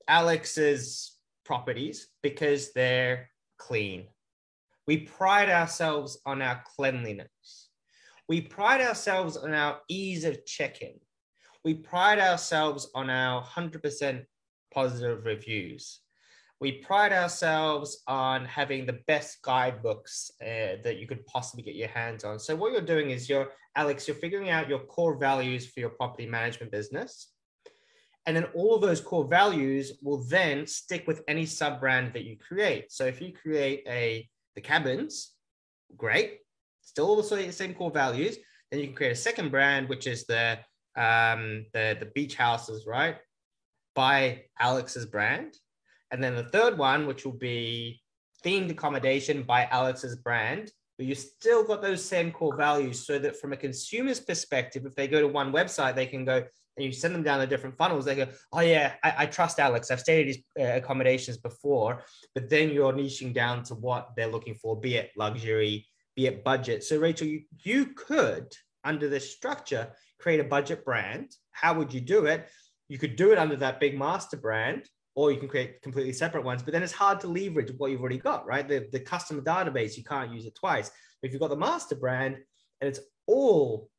[0.06, 4.06] Alex's properties because they're clean.
[4.86, 7.68] We pride ourselves on our cleanliness.
[8.28, 11.00] We pride ourselves on our ease of check-in.
[11.64, 14.24] We pride ourselves on our 100%
[14.72, 16.00] positive reviews
[16.60, 21.88] we pride ourselves on having the best guidebooks uh, that you could possibly get your
[21.88, 22.38] hands on.
[22.38, 25.90] So what you're doing is you're, Alex, you're figuring out your core values for your
[25.90, 27.28] property management business.
[28.28, 32.24] And then all of those core values will then stick with any sub brand that
[32.24, 32.92] you create.
[32.92, 35.32] So if you create a the cabins,
[35.96, 36.40] great,
[36.82, 38.36] still all the same core values.
[38.70, 40.58] Then you can create a second brand, which is the
[40.94, 43.16] um, the the beach houses, right?
[43.94, 45.56] By Alex's brand
[46.10, 48.00] and then the third one, which will be
[48.44, 53.38] themed accommodation by Alex's brand, but you still got those same core values so that
[53.40, 56.44] from a consumer's perspective, if they go to one website, they can go,
[56.78, 59.58] and you send them down the different funnels, they go, "Oh yeah, I, I trust
[59.58, 59.90] Alex.
[59.90, 64.30] I've stayed at his uh, accommodations before." But then you're niching down to what they're
[64.30, 66.84] looking for, be it luxury, be it budget.
[66.84, 71.32] So Rachel, you, you could under this structure create a budget brand.
[71.50, 72.48] How would you do it?
[72.88, 76.44] You could do it under that big master brand, or you can create completely separate
[76.44, 76.62] ones.
[76.62, 78.66] But then it's hard to leverage what you've already got, right?
[78.66, 80.90] The the customer database you can't use it twice.
[81.22, 82.36] If you've got the master brand
[82.80, 83.90] and it's all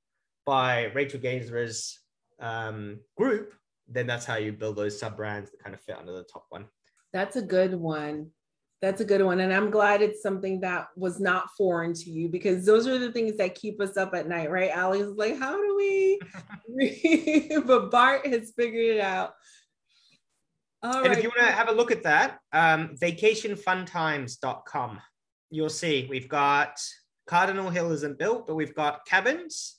[0.45, 1.99] by Rachel Gainsbrugh's
[2.39, 3.53] um, group,
[3.87, 6.45] then that's how you build those sub brands that kind of fit under the top
[6.49, 6.65] one.
[7.13, 8.31] That's a good one.
[8.81, 9.41] That's a good one.
[9.41, 13.11] And I'm glad it's something that was not foreign to you because those are the
[13.11, 14.71] things that keep us up at night, right?
[14.71, 16.17] Alex is like, how do we?
[17.65, 19.33] but Bart has figured it out.
[20.81, 21.17] All and right.
[21.17, 25.01] if you want to have a look at that, um, vacationfuntimes.com,
[25.49, 26.79] you'll see we've got
[27.27, 29.78] Cardinal Hill isn't built, but we've got cabins.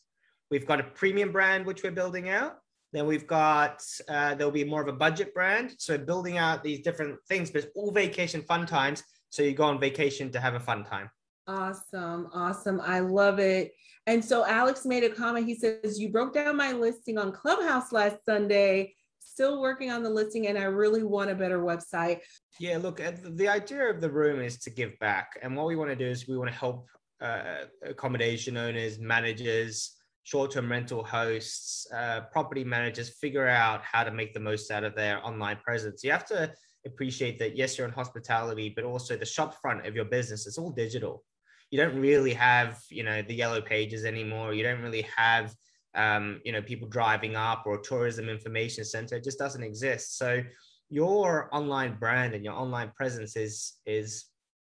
[0.50, 2.56] We've got a premium brand, which we're building out.
[2.92, 5.74] Then we've got, uh, there'll be more of a budget brand.
[5.78, 9.04] So building out these different things, but it's all vacation fun times.
[9.30, 11.08] So you go on vacation to have a fun time.
[11.46, 12.28] Awesome.
[12.34, 12.80] Awesome.
[12.80, 13.72] I love it.
[14.06, 15.46] And so Alex made a comment.
[15.46, 18.94] He says, You broke down my listing on Clubhouse last Sunday.
[19.20, 22.20] Still working on the listing, and I really want a better website.
[22.58, 25.38] Yeah, look, the idea of the room is to give back.
[25.42, 26.86] And what we want to do is we want to help
[27.20, 34.34] uh, accommodation owners, managers, short-term rental hosts, uh, property managers figure out how to make
[34.34, 36.04] the most out of their online presence.
[36.04, 36.52] You have to
[36.86, 40.58] appreciate that yes, you're in hospitality, but also the shop front of your business is
[40.58, 41.24] all digital.
[41.70, 44.54] You don't really have, you know, the yellow pages anymore.
[44.54, 45.54] You don't really have,
[45.94, 49.16] um, you know, people driving up or tourism information center.
[49.16, 50.18] It just doesn't exist.
[50.18, 50.42] So
[50.88, 54.26] your online brand and your online presence is is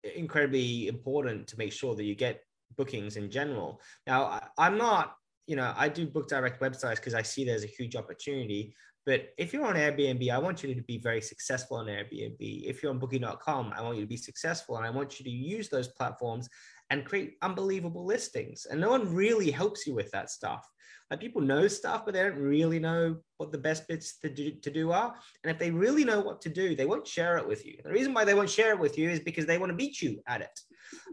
[0.02, 2.40] incredibly important to make sure that you get
[2.76, 3.80] bookings in general.
[4.06, 5.14] Now, I'm not,
[5.50, 8.72] you know, I do book direct websites because I see there's a huge opportunity.
[9.04, 12.38] But if you're on Airbnb, I want you to be very successful on Airbnb.
[12.38, 15.30] If you're on booking.com, I want you to be successful and I want you to
[15.30, 16.48] use those platforms
[16.90, 18.66] and create unbelievable listings.
[18.70, 20.64] And no one really helps you with that stuff.
[21.10, 24.52] Like people know stuff, but they don't really know what the best bits to do,
[24.52, 25.12] to do are.
[25.42, 27.78] And if they really know what to do, they won't share it with you.
[27.82, 30.00] The reason why they won't share it with you is because they want to beat
[30.00, 30.60] you at it.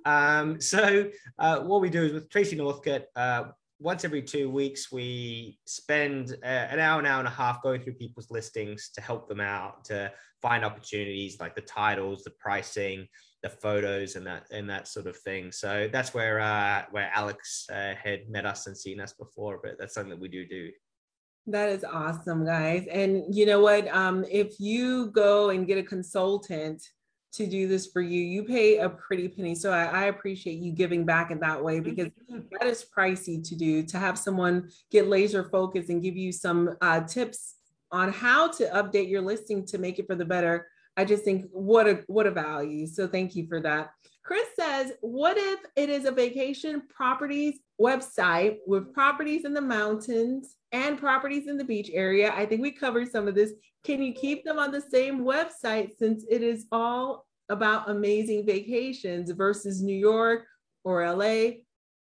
[0.06, 3.46] Um, so uh, what we do is with Tracy Northcott, uh,
[3.80, 7.82] once every two weeks, we spend uh, an hour, an hour and a half going
[7.82, 10.12] through people's listings to help them out, to
[10.42, 13.08] find opportunities like the titles, the pricing,
[13.44, 15.52] the photos, and that and that sort of thing.
[15.52, 19.78] So that's where uh, where Alex uh, had met us and seen us before, but
[19.80, 20.72] that's something that we do do.
[21.46, 22.88] That is awesome, guys.
[22.92, 23.88] And you know what?
[23.96, 26.84] Um, if you go and get a consultant
[27.38, 28.22] to do this for you.
[28.22, 29.56] You pay a pretty penny.
[29.56, 32.10] So I, I, appreciate you giving back in that way because
[32.52, 36.76] that is pricey to do to have someone get laser focused and give you some
[36.82, 37.56] uh, tips
[37.92, 40.68] on how to update your listing to make it for the better.
[40.98, 42.88] I just think what a what a value.
[42.88, 43.92] So thank you for that.
[44.24, 50.56] Chris says, what if it is a vacation properties website with properties in the mountains
[50.74, 52.34] and properties in the beach area?
[52.36, 53.54] I think we covered some of this.
[53.86, 59.32] Can you keep them on the same website since it is all about amazing vacations
[59.32, 60.46] versus New York
[60.84, 61.52] or LA?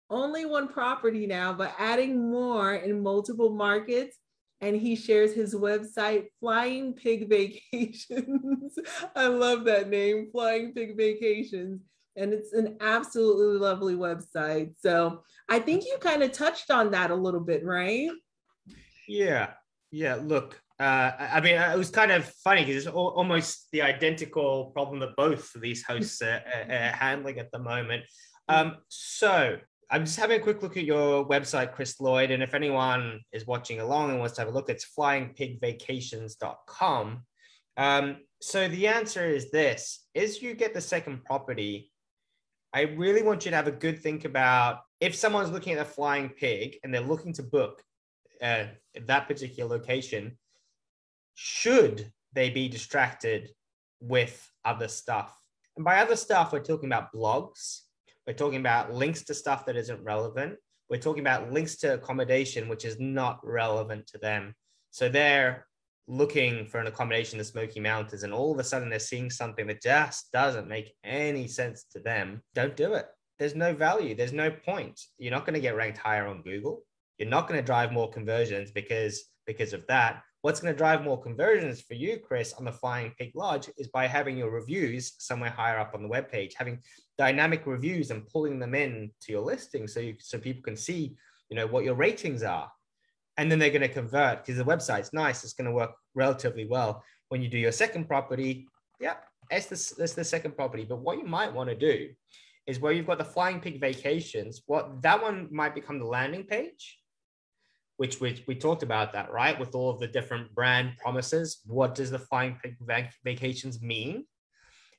[0.08, 4.16] Only one property now, but adding more in multiple markets.
[4.60, 8.78] And he shares his website, Flying Pig Vacations.
[9.16, 11.82] I love that name, Flying Pig Vacations.
[12.16, 14.72] And it's an absolutely lovely website.
[14.80, 18.08] So I think you kind of touched on that a little bit, right?
[19.06, 19.50] Yeah.
[19.90, 20.14] Yeah.
[20.14, 25.00] Look, uh, I mean, it was kind of funny because it's almost the identical problem
[25.00, 28.04] that both of these hosts are, are handling at the moment.
[28.48, 29.56] Um, so
[29.90, 32.30] I'm just having a quick look at your website, Chris Lloyd.
[32.30, 37.22] And if anyone is watching along and wants to have a look, it's flyingpigvacations.com.
[37.78, 41.90] Um, so the answer is this is you get the second property.
[42.72, 45.84] I really want you to have a good think about if someone's looking at a
[45.84, 47.82] flying pig and they're looking to book
[48.42, 48.64] uh,
[49.06, 50.36] that particular location,
[51.36, 53.50] should they be distracted
[54.00, 55.38] with other stuff?
[55.76, 57.82] And by other stuff, we're talking about blogs,
[58.26, 60.56] we're talking about links to stuff that isn't relevant,
[60.88, 64.54] we're talking about links to accommodation, which is not relevant to them.
[64.90, 65.66] So they're
[66.08, 69.28] looking for an accommodation in the Smoky Mountains, and all of a sudden they're seeing
[69.28, 72.42] something that just doesn't make any sense to them.
[72.54, 73.06] Don't do it.
[73.38, 74.14] There's no value.
[74.14, 74.98] There's no point.
[75.18, 76.82] You're not going to get ranked higher on Google.
[77.18, 80.22] You're not going to drive more conversions because because of that.
[80.46, 83.88] What's going to drive more conversions for you, Chris, on the Flying Pig Lodge is
[83.88, 86.78] by having your reviews somewhere higher up on the web page, having
[87.18, 91.16] dynamic reviews and pulling them in to your listing so you, so people can see,
[91.50, 92.70] you know, what your ratings are.
[93.38, 95.42] and then they're going to convert because the website's nice.
[95.42, 97.02] It's going to work relatively well.
[97.28, 98.68] When you do your second property,
[99.00, 99.14] yeah,
[99.50, 100.84] that's the, that's the second property.
[100.84, 102.10] But what you might want to do
[102.68, 106.44] is where you've got the Flying Pig Vacations, what that one might become the landing
[106.44, 107.00] page,
[107.96, 109.58] which we, we talked about that, right?
[109.58, 111.60] With all of the different brand promises.
[111.66, 112.76] What does the Flying Pig
[113.24, 114.24] Vacations mean?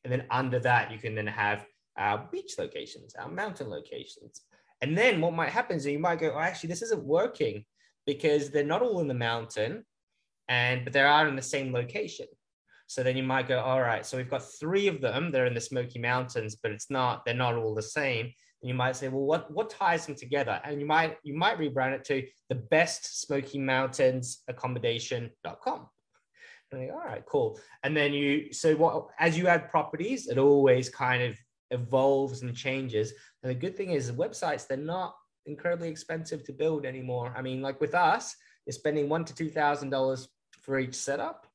[0.03, 1.65] And then under that, you can then have
[1.97, 4.41] our beach locations, our mountain locations.
[4.81, 7.65] And then what might happen is you might go, oh, actually, this isn't working
[8.05, 9.83] because they're not all in the mountain
[10.47, 12.27] and but they're in the same location.
[12.87, 15.29] So then you might go, all right, so we've got three of them.
[15.29, 18.31] They're in the Smoky Mountains, but it's not, they're not all the same.
[18.61, 20.59] And you might say, well, what, what ties them together?
[20.63, 25.87] And you might, you might rebrand it to the best Smoky Mountains accommodation.com.
[26.71, 27.59] And like, all right, cool.
[27.83, 31.37] And then you, so what, as you add properties, it always kind of
[31.71, 33.13] evolves and changes.
[33.43, 35.15] And the good thing is websites, they're not
[35.47, 37.33] incredibly expensive to build anymore.
[37.35, 38.35] I mean, like with us,
[38.65, 40.27] you're spending one to two thousand dollars
[40.61, 41.47] for each setup,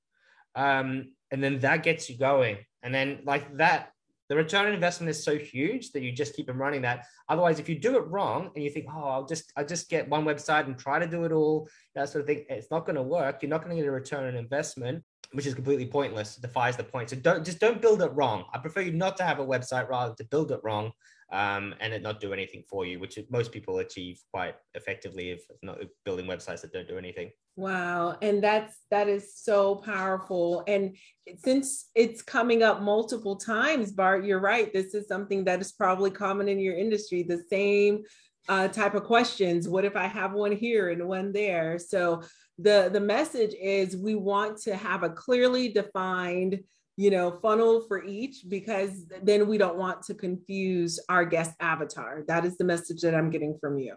[0.55, 2.59] um, and then that gets you going.
[2.83, 3.92] And then like that,
[4.33, 7.05] the return on investment is so huge that you just keep them running that.
[7.29, 10.09] Otherwise, if you do it wrong and you think, oh, I'll just I'll just get
[10.09, 12.97] one website and try to do it all, that sort of thing, it's not going
[12.97, 13.43] to work.
[13.43, 16.39] You're not going to get a return on investment, which is completely pointless.
[16.39, 17.11] It defies the point.
[17.11, 18.47] So don't just don't build it wrong.
[18.55, 20.93] I prefer you not to have a website rather to build it wrong
[21.33, 25.43] um, and it not do anything for you, which most people achieve quite effectively if
[25.63, 27.31] not building websites that don't do anything.
[27.57, 30.63] Wow, and that's that is so powerful.
[30.67, 30.97] And
[31.37, 34.73] since it's coming up multiple times, Bart, you're right.
[34.73, 37.23] This is something that is probably common in your industry.
[37.23, 38.03] The same
[38.49, 39.69] uh, type of questions.
[39.69, 41.79] What if I have one here and one there?
[41.79, 42.23] So
[42.59, 46.61] the the message is we want to have a clearly defined
[46.97, 52.23] you know, funnel for each because then we don't want to confuse our guest avatar.
[52.29, 53.95] That is the message that I'm getting from you.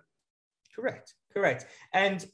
[0.76, 1.14] Correct.
[1.34, 1.66] Correct.
[1.94, 2.26] And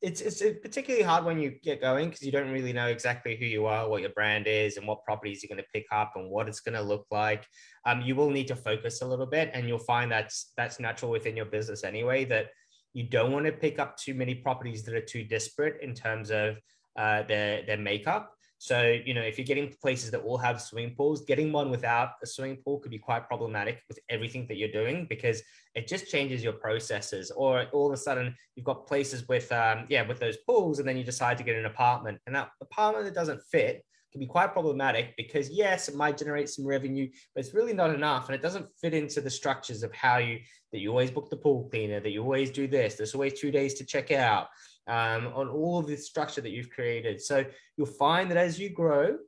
[0.00, 3.44] it's it's particularly hard when you get going because you don't really know exactly who
[3.44, 6.30] you are, what your brand is, and what properties you're going to pick up and
[6.30, 7.46] what it's going to look like.
[7.84, 11.10] Um, you will need to focus a little bit, and you'll find that's that's natural
[11.10, 12.24] within your business anyway.
[12.24, 12.46] That
[12.94, 16.30] you don't want to pick up too many properties that are too disparate in terms
[16.30, 16.56] of
[16.98, 18.32] uh, their their makeup.
[18.62, 22.10] So, you know, if you're getting places that all have swimming pools, getting one without
[22.22, 25.40] a swimming pool could be quite problematic with everything that you're doing because
[25.74, 27.30] it just changes your processes.
[27.30, 30.86] Or all of a sudden, you've got places with, um, yeah, with those pools, and
[30.86, 33.82] then you decide to get an apartment, and that apartment that doesn't fit
[34.12, 37.94] can be quite problematic because yes, it might generate some revenue, but it's really not
[37.94, 40.38] enough, and it doesn't fit into the structures of how you
[40.72, 42.94] that you always book the pool cleaner, that you always do this.
[42.94, 44.48] There's always two days to check out
[44.86, 47.20] um, on all of the structure that you've created.
[47.20, 47.44] So
[47.76, 49.18] you'll find that as you grow,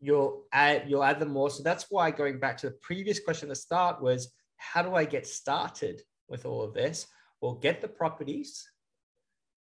[0.00, 1.50] you'll add you'll add them more.
[1.50, 4.94] So that's why going back to the previous question at the start was how do
[4.94, 7.06] I get started with all of this?
[7.40, 8.68] Well, get the properties,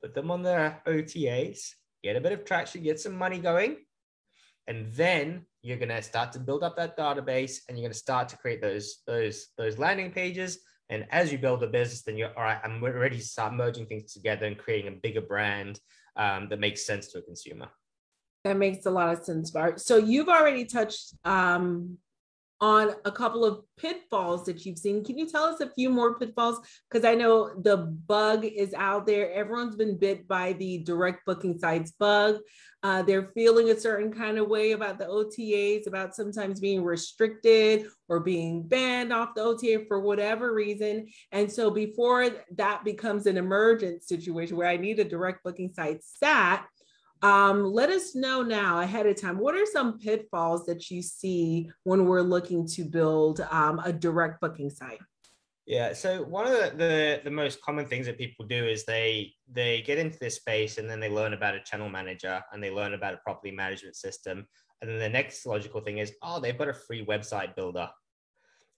[0.03, 1.71] put them on the OTAs,
[2.03, 3.79] get a bit of traction, get some money going,
[4.67, 7.99] and then you're going to start to build up that database and you're going to
[7.99, 10.59] start to create those those those landing pages
[10.91, 12.59] and as you build a business, then you're all right.
[12.63, 15.81] I'm already start merging things together and creating a bigger brand
[16.17, 17.69] um, that makes sense to a consumer.
[18.45, 19.81] That makes a lot of sense, Bart.
[19.81, 21.97] So you've already touched um,
[22.65, 25.05] on a couple of pitfalls that you've seen.
[25.05, 26.67] Can you tell us a few more pitfalls?
[26.91, 29.31] Because I know the bug is out there.
[29.35, 32.39] Everyone's been bit by the direct booking sites bug.
[32.83, 37.87] Uh, they're feeling a certain kind of way about the OTAs, about sometimes being restricted
[38.09, 41.07] or being banned off the OTA for whatever reason.
[41.33, 46.03] And so before that becomes an emergent situation where I need a direct booking site
[46.03, 46.67] sat,
[47.25, 51.71] um, let us know now ahead of time what are some pitfalls that you see
[51.85, 55.01] when we're looking to build um, a direct booking site?
[55.67, 59.33] Yeah, so one of the, the, the most common things that people do is they
[59.51, 62.71] they get into this space and then they learn about a channel manager and they
[62.71, 64.47] learn about a property management system,
[64.83, 67.89] and then the next logical thing is oh they've got a free website builder,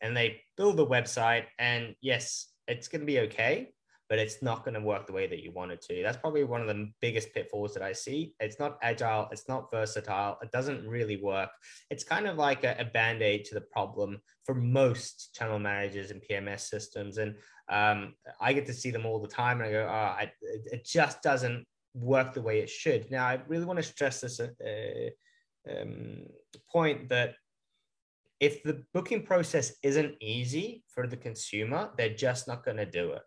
[0.00, 3.72] and they build the website and yes it's going to be okay,
[4.08, 6.02] but it's not going to work the way that you want it to.
[6.02, 8.34] That's probably one of the biggest pitfalls that I see.
[8.40, 11.50] It's not agile, it's not versatile, it doesn't really work.
[11.90, 16.10] It's kind of like a, a band aid to the problem for most channel managers
[16.10, 17.18] and PMS systems.
[17.18, 17.34] And
[17.68, 20.84] um, I get to see them all the time and I go, oh, I, it
[20.84, 23.10] just doesn't work the way it should.
[23.10, 25.10] Now, I really want to stress this uh,
[25.68, 26.26] um,
[26.70, 27.34] point that
[28.38, 33.12] if the booking process isn't easy for the consumer, they're just not going to do
[33.12, 33.22] it.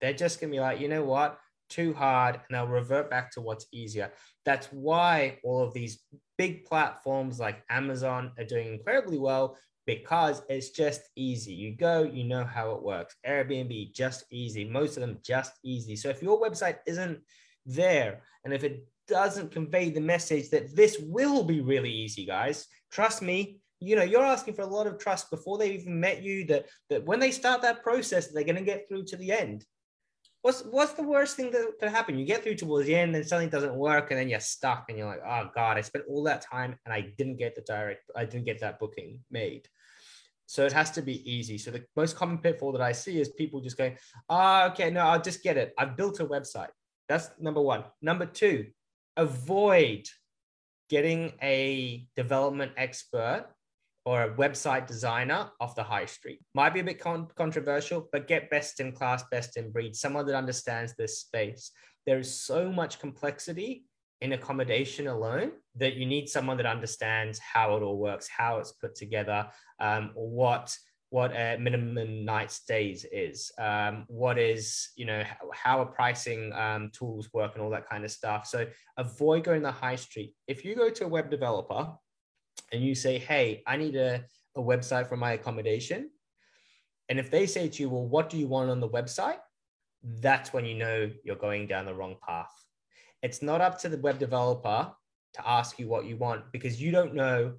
[0.00, 1.38] They're just going to be like, you know what?
[1.68, 2.34] Too hard.
[2.34, 4.12] And they'll revert back to what's easier.
[4.44, 6.00] That's why all of these
[6.38, 11.54] big platforms like Amazon are doing incredibly well because it's just easy.
[11.54, 13.14] You go, you know how it works.
[13.26, 14.64] Airbnb, just easy.
[14.64, 15.96] Most of them, just easy.
[15.96, 17.20] So if your website isn't
[17.66, 18.22] there.
[18.44, 23.22] And if it doesn't convey the message that this will be really easy, guys, trust
[23.22, 26.46] me, you know, you're asking for a lot of trust before they even met you
[26.46, 29.64] that, that when they start that process, they're going to get through to the end.
[30.46, 32.16] What's, what's the worst thing that could happen?
[32.16, 34.96] You get through towards the end and something doesn't work and then you're stuck and
[34.96, 38.08] you're like, oh God, I spent all that time and I didn't get the direct,
[38.14, 39.66] I didn't get that booking made.
[40.46, 41.58] So it has to be easy.
[41.58, 43.96] So the most common pitfall that I see is people just going,
[44.28, 45.74] oh, okay, no, I'll just get it.
[45.76, 46.70] I've built a website.
[47.08, 47.82] That's number one.
[48.00, 48.66] Number two,
[49.16, 50.06] avoid
[50.88, 53.46] getting a development expert
[54.06, 56.40] or a website designer off the high street.
[56.54, 60.24] Might be a bit con- controversial, but get best in class, best in breed, someone
[60.26, 61.72] that understands this space.
[62.06, 63.84] There is so much complexity
[64.20, 68.72] in accommodation alone that you need someone that understands how it all works, how it's
[68.72, 69.48] put together,
[69.80, 70.74] um, what
[71.10, 76.90] what a minimum night stays is, um, what is you know how, a pricing um,
[76.92, 78.46] tools work, and all that kind of stuff.
[78.46, 80.34] So avoid going the high street.
[80.46, 81.92] If you go to a web developer
[82.72, 84.24] and you say, "Hey, I need a,
[84.56, 86.10] a website for my accommodation,"
[87.08, 89.38] and if they say to you, "Well, what do you want on the website?"
[90.02, 92.52] That's when you know you're going down the wrong path
[93.22, 94.92] it's not up to the web developer
[95.34, 97.54] to ask you what you want because you don't know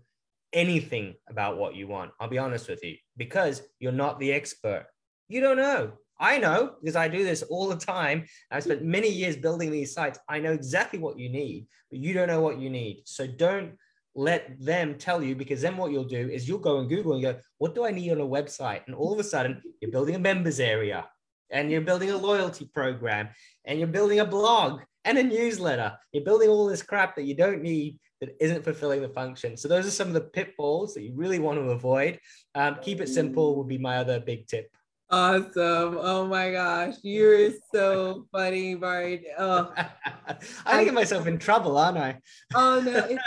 [0.54, 2.12] anything about what you want.
[2.20, 4.86] I'll be honest with you because you're not the expert.
[5.28, 5.92] You don't know.
[6.20, 8.26] I know because I do this all the time.
[8.50, 10.18] I've spent many years building these sites.
[10.28, 13.04] I know exactly what you need, but you don't know what you need.
[13.06, 13.74] So don't
[14.18, 17.22] let them tell you because then what you'll do is you'll go and Google and
[17.22, 18.82] go, what do I need on a website?
[18.88, 21.06] And all of a sudden you're building a members area
[21.52, 23.30] and you're building a loyalty program
[23.66, 25.94] and you're building a blog and a newsletter.
[26.12, 29.56] You're building all this crap that you don't need that isn't fulfilling the function.
[29.56, 32.20] So those are some of the pitfalls that you really want to avoid.
[32.56, 34.70] Um, keep it simple would be my other big tip.
[35.10, 35.98] Awesome.
[36.02, 36.96] Oh my gosh.
[37.02, 39.22] You're so funny, Bart.
[39.38, 39.74] Oh.
[40.66, 42.20] I get myself in trouble, aren't I?
[42.56, 43.18] oh no, it's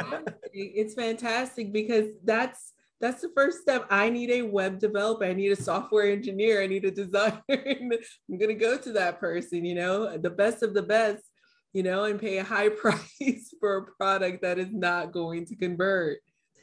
[0.00, 0.36] fantastic.
[0.52, 3.86] it's fantastic because that's that's the first step.
[3.90, 5.24] I need a web developer.
[5.24, 6.62] I need a software engineer.
[6.62, 7.42] I need a designer.
[7.50, 11.22] I'm going to go to that person, you know, the best of the best,
[11.72, 15.56] you know, and pay a high price for a product that is not going to
[15.56, 16.18] convert.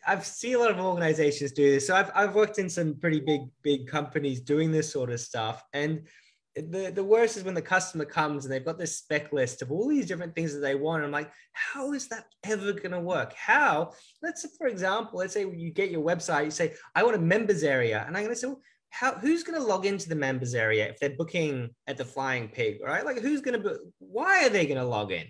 [0.07, 1.87] I've seen a lot of organizations do this.
[1.87, 5.63] So I've, I've worked in some pretty big, big companies doing this sort of stuff.
[5.73, 6.07] And
[6.55, 9.71] the, the worst is when the customer comes and they've got this spec list of
[9.71, 11.03] all these different things that they want.
[11.03, 13.33] And I'm like, how is that ever going to work?
[13.33, 13.93] How?
[14.21, 17.19] Let's say, for example, let's say you get your website, you say, I want a
[17.19, 18.03] members area.
[18.05, 20.89] And I'm going to say, well, how, who's going to log into the members area
[20.89, 23.05] if they're booking at the Flying Pig, right?
[23.05, 25.27] Like, who's going to, why are they going to log in?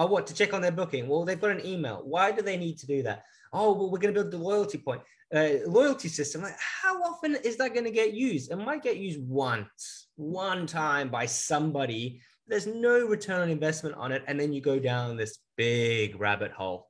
[0.00, 1.06] Or what, to check on their booking?
[1.06, 2.00] Well, they've got an email.
[2.04, 3.24] Why do they need to do that?
[3.52, 5.02] Oh, well, we're going to build the loyalty point,
[5.34, 6.40] uh, loyalty system.
[6.40, 8.50] Like, how often is that going to get used?
[8.50, 12.22] It might get used once one time by somebody.
[12.46, 14.24] There's no return on investment on it.
[14.26, 16.88] And then you go down this big rabbit hole.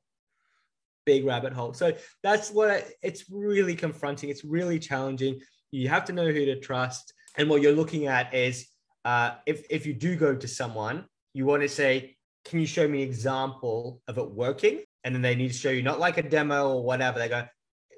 [1.05, 1.73] Big rabbit hole.
[1.73, 1.93] So
[2.23, 4.31] that's what I, it's really confronting.
[4.31, 5.41] It's really challenging.
[5.73, 7.13] You have to know who to trust.
[7.37, 8.69] And what you're looking at is
[9.05, 12.89] uh, if, if you do go to someone, you want to say, Can you show
[12.89, 14.81] me an example of it working?
[15.05, 17.19] And then they need to show you not like a demo or whatever.
[17.19, 17.47] They go,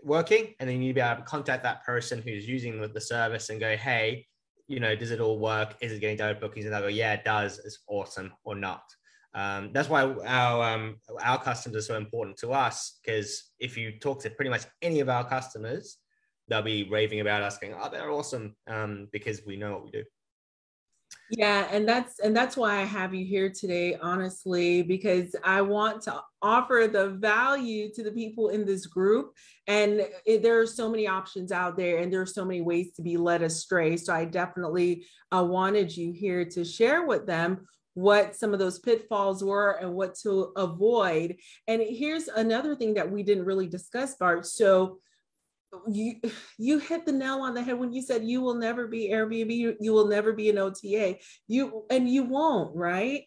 [0.05, 2.89] working and then you need to be able to contact that person who's using the,
[2.89, 4.27] the service and go hey
[4.73, 5.77] you know, does it all work?
[5.81, 6.67] Is it getting direct bookings?
[6.67, 7.59] And I go, yeah, it does.
[7.59, 8.83] It's awesome or not.
[9.35, 13.99] Um, that's why our um, our customers are so important to us because if you
[13.99, 15.99] talk to pretty much any of our customers,
[16.49, 19.91] they'll be raving about us, going, "Oh, they're awesome," um, because we know what we
[19.91, 20.05] do
[21.39, 26.03] yeah and that's and that's why i have you here today honestly because i want
[26.03, 29.33] to offer the value to the people in this group
[29.67, 32.93] and it, there are so many options out there and there are so many ways
[32.93, 37.67] to be led astray so i definitely uh, wanted you here to share with them
[37.95, 43.11] what some of those pitfalls were and what to avoid and here's another thing that
[43.11, 44.99] we didn't really discuss bart so
[45.89, 46.21] you
[46.59, 49.55] you hit the nail on the head when you said you will never be Airbnb,
[49.55, 51.17] you, you will never be an OTA.
[51.49, 53.25] You and you won't, right?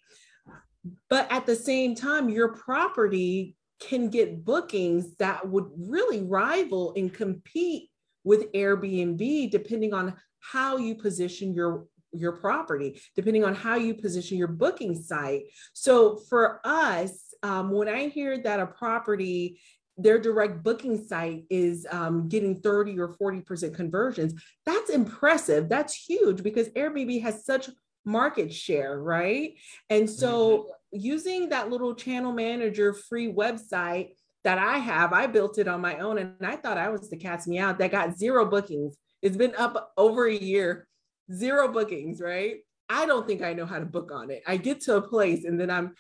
[1.10, 7.14] But at the same time, your property can get bookings that would really rival and
[7.14, 7.90] compete
[8.24, 14.38] with Airbnb, depending on how you position your your property, depending on how you position
[14.38, 15.44] your booking site.
[15.74, 19.60] So for us, um, when I hear that a property
[19.98, 24.34] their direct booking site is um, getting 30 or 40% conversions.
[24.66, 25.70] That's impressive.
[25.70, 27.70] That's huge because Airbnb has such
[28.04, 29.54] market share, right?
[29.90, 30.70] And so mm-hmm.
[30.92, 34.10] using that little channel manager free website
[34.44, 37.18] that I have, I built it on my own and I thought I was the
[37.18, 38.96] cat's me out that got zero bookings.
[39.22, 40.88] It's been up over a year,
[41.34, 42.58] zero bookings, right?
[42.88, 44.44] I don't think I know how to book on it.
[44.46, 45.96] I get to a place and then I'm,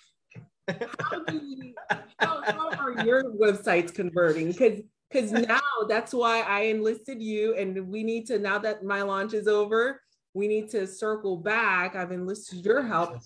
[0.99, 1.73] how, do we,
[2.19, 4.47] how, how are your websites converting?
[4.47, 9.01] Because because now that's why I enlisted you, and we need to now that my
[9.01, 10.01] launch is over,
[10.33, 11.95] we need to circle back.
[11.95, 13.17] I've enlisted your help.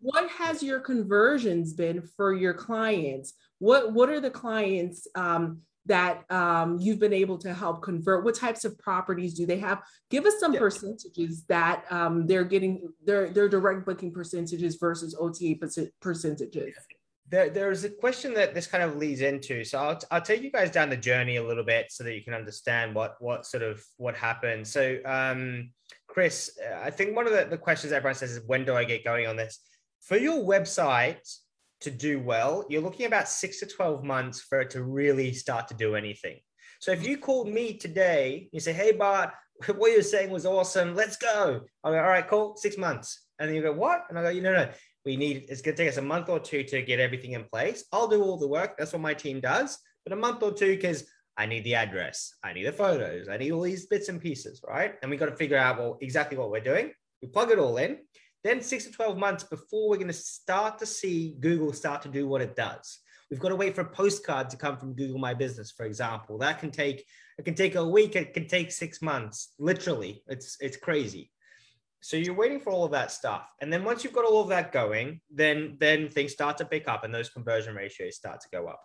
[0.00, 3.34] What has your conversions been for your clients?
[3.58, 8.24] What what are the clients um, that um, you've been able to help convert?
[8.24, 9.82] What types of properties do they have?
[10.10, 10.60] Give us some yeah.
[10.60, 15.54] percentages that um, they're getting their their direct booking percentages versus OTA
[16.00, 16.74] percentages.
[17.30, 19.64] There, there's a question that this kind of leads into.
[19.64, 22.22] So I'll, I'll take you guys down the journey a little bit so that you
[22.22, 24.66] can understand what what sort of what happened.
[24.66, 25.70] So um,
[26.06, 29.04] Chris, I think one of the, the questions everyone says is when do I get
[29.04, 29.60] going on this?
[30.00, 31.28] For your website,
[31.80, 35.68] to do well, you're looking about six to 12 months for it to really start
[35.68, 36.38] to do anything.
[36.80, 39.30] So if you called me today, you say, Hey, Bart,
[39.76, 40.94] what you're saying was awesome.
[40.94, 41.62] Let's go.
[41.84, 42.56] I go, All right, cool.
[42.56, 43.26] Six months.
[43.38, 44.06] And then you go, What?
[44.08, 44.68] And I go, You know, no,
[45.04, 47.44] we need, it's going to take us a month or two to get everything in
[47.44, 47.84] place.
[47.92, 48.76] I'll do all the work.
[48.76, 49.78] That's what my team does.
[50.04, 51.04] But a month or two, because
[51.36, 54.60] I need the address, I need the photos, I need all these bits and pieces,
[54.66, 54.94] right?
[55.02, 56.92] And we got to figure out well exactly what we're doing.
[57.22, 57.98] We plug it all in.
[58.44, 62.08] Then six to 12 months before we're going to start to see Google start to
[62.08, 63.00] do what it does.
[63.30, 66.38] We've got to wait for a postcard to come from Google My Business, for example.
[66.38, 67.04] That can take
[67.38, 69.52] it can take a week, it can take six months.
[69.58, 71.30] Literally, it's it's crazy.
[72.00, 74.48] So you're waiting for all of that stuff, and then once you've got all of
[74.48, 78.48] that going, then then things start to pick up, and those conversion ratios start to
[78.52, 78.80] go up.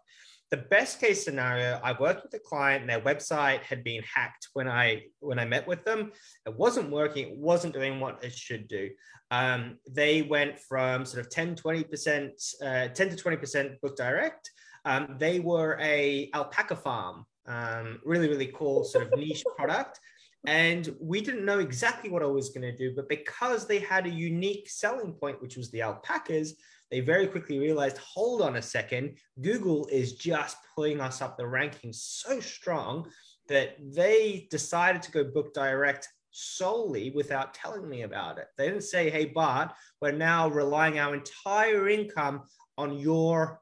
[0.53, 4.49] The best case scenario i worked with a client and their website had been hacked
[4.53, 6.11] when i when i met with them.
[6.45, 8.91] It wasn't working it wasn't doing what it should do.
[9.31, 12.29] Um, they went from sort of 10 20%
[12.61, 14.51] uh, 10 to 20% book direct.
[14.85, 19.99] Um, they were a alpaca farm um, really really cool sort of niche product
[20.45, 24.05] and we didn't know exactly what i was going to do but because they had
[24.05, 26.55] a unique selling point which was the alpacas
[26.93, 31.43] they very quickly realized hold on a second, Google is just pulling us up the
[31.43, 33.09] rankings so strong
[33.49, 38.45] that they decided to go book direct solely without telling me about it.
[38.59, 42.43] They didn't say, hey, Bart, we're now relying our entire income
[42.77, 43.59] on your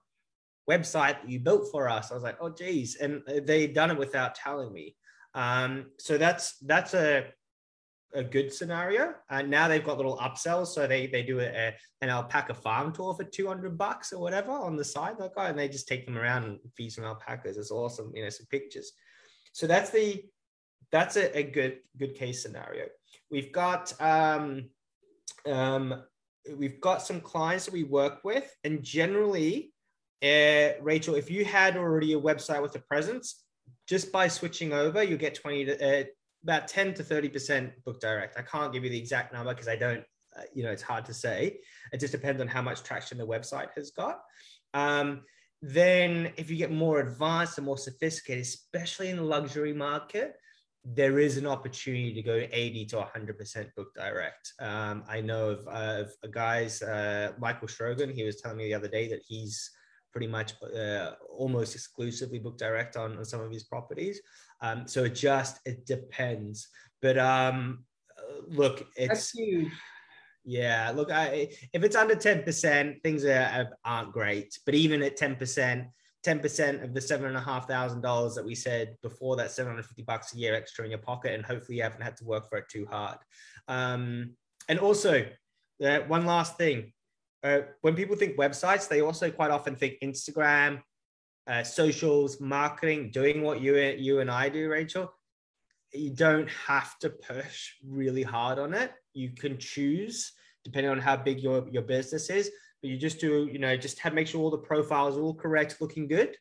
[0.69, 2.11] website that you built for us.
[2.11, 2.97] I was like, oh, geez.
[2.97, 4.97] And they'd done it without telling me.
[5.33, 7.25] Um, so that's that's a
[8.13, 9.13] a good scenario.
[9.29, 10.67] And now they've got little upsells.
[10.67, 14.51] So they they do a, a, an alpaca farm tour for 200 bucks or whatever
[14.51, 17.57] on the side, like, oh, and they just take them around and feed some alpacas.
[17.57, 18.91] It's awesome, you know, some pictures.
[19.53, 20.23] So that's the
[20.91, 22.85] that's a, a good good case scenario.
[23.29, 24.69] We've got um,
[25.45, 26.03] um,
[26.57, 29.73] we've got some clients that we work with, and generally,
[30.23, 33.43] uh, Rachel, if you had already a website with a presence,
[33.87, 36.03] just by switching over, you get 20 to, uh,
[36.43, 38.37] about 10 to 30% book direct.
[38.37, 40.03] I can't give you the exact number because I don't,
[40.35, 41.59] uh, you know, it's hard to say.
[41.91, 44.21] It just depends on how much traction the website has got.
[44.73, 45.21] Um,
[45.61, 50.35] then, if you get more advanced and more sophisticated, especially in the luxury market,
[50.83, 54.53] there is an opportunity to go 80 to 100% book direct.
[54.59, 58.63] Um, I know of, uh, of a guy's, uh, Michael Strogan, he was telling me
[58.65, 59.69] the other day that he's
[60.11, 64.21] pretty much uh, almost exclusively book direct on, on some of his properties.
[64.61, 66.67] Um, so it just it depends.
[67.01, 67.85] But um,
[68.47, 69.33] look, it's.
[70.43, 74.57] Yeah, look, I, if it's under ten percent, things are, aren't great.
[74.65, 75.85] But even at ten percent,
[76.23, 79.51] ten percent of the seven and a half thousand dollars that we said before, that
[79.51, 82.17] seven hundred fifty bucks a year extra in your pocket, and hopefully you haven't had
[82.17, 83.19] to work for it too hard.
[83.67, 84.31] Um,
[84.67, 85.27] and also,
[85.85, 86.91] uh, one last thing:
[87.43, 90.81] uh, when people think websites, they also quite often think Instagram,
[91.47, 95.11] uh, socials, marketing, doing what you you and I do, Rachel.
[95.93, 98.91] You don't have to push really hard on it.
[99.13, 100.33] You can choose
[100.63, 103.99] depending on how big your your business is, but you just do you know just
[103.99, 106.37] have make sure all the profiles are all correct, looking good,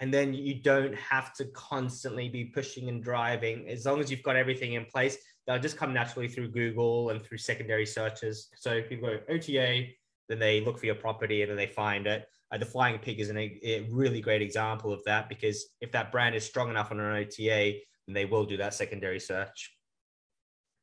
[0.00, 3.68] and then you don't have to constantly be pushing and driving.
[3.68, 5.16] As long as you've got everything in place,
[5.48, 8.50] they'll just come naturally through Google and through secondary searches.
[8.56, 9.86] So if you go OTA,
[10.28, 12.26] then they look for your property and then they find it.
[12.52, 16.12] Uh, the Flying Pig is an, a really great example of that because if that
[16.12, 19.74] brand is strong enough on an OTA, then they will do that secondary search.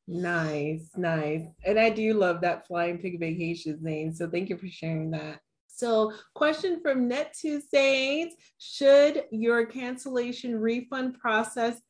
[0.08, 1.44] Nice, nice.
[1.64, 4.14] And I do love that Flying Pig Vacations name.
[4.14, 5.40] So thank you for sharing that.
[5.68, 11.82] So, question from Net Tuesdays Should your cancellation refund process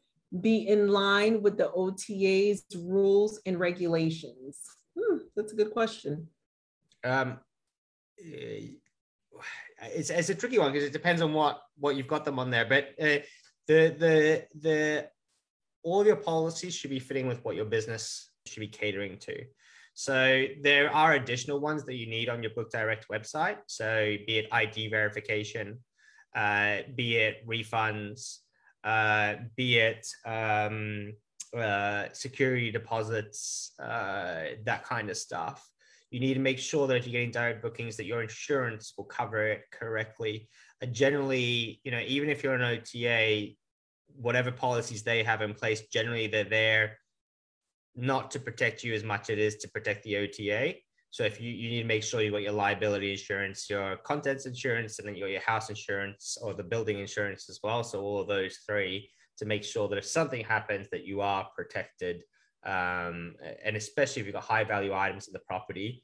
[0.41, 4.59] be in line with the OTA's rules and regulations?
[4.97, 6.27] Hmm, that's a good question.
[7.03, 7.39] Um,
[8.19, 8.67] eh,
[9.81, 12.49] it's, it's a tricky one because it depends on what what you've got them on
[12.49, 12.65] there.
[12.65, 13.23] But uh,
[13.67, 15.09] the the the
[15.83, 19.43] all of your policies should be fitting with what your business should be catering to.
[19.93, 23.57] So there are additional ones that you need on your Book Direct website.
[23.67, 25.79] So be it ID verification,
[26.35, 28.39] uh, be it refunds,
[28.85, 31.13] uh, be it um,
[31.57, 35.67] uh, security deposits, uh, that kind of stuff.
[36.11, 39.05] You need to make sure that if you're getting direct bookings, that your insurance will
[39.05, 40.47] cover it correctly.
[40.81, 43.55] Uh, generally, you know, even if you're an OTA,
[44.15, 46.97] whatever policies they have in place, generally they're there
[47.95, 50.75] not to protect you as much as it is to protect the OTA.
[51.15, 54.45] So if you, you need to make sure you got your liability insurance, your contents
[54.45, 57.85] insurance, and then you got your house insurance or the building insurance as well.
[57.85, 61.47] So all of those three to make sure that if something happens that you are
[61.55, 62.21] protected.
[62.65, 66.03] Um, and especially if you've got high value items in the property,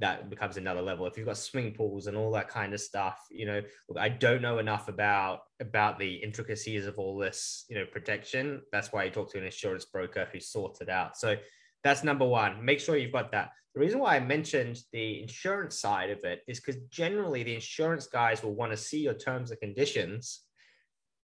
[0.00, 1.06] that becomes another level.
[1.06, 4.10] If you've got swimming pools and all that kind of stuff, you know, look, I
[4.10, 8.60] don't know enough about about the intricacies of all this, you know, protection.
[8.70, 11.16] That's why you talk to an insurance broker who sorts it out.
[11.16, 11.36] So
[11.82, 12.62] that's number one.
[12.62, 13.52] Make sure you've got that.
[13.74, 18.06] The reason why I mentioned the insurance side of it is because generally the insurance
[18.06, 20.42] guys will want to see your terms and conditions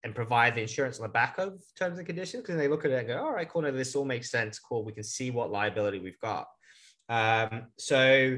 [0.04, 2.92] and provide the insurance on the back of terms and conditions because they look at
[2.92, 4.60] it and go, all right, cool, no, this all makes sense.
[4.60, 4.86] Cool.
[4.86, 6.46] We can see what liability we've got.
[7.10, 8.38] Um, so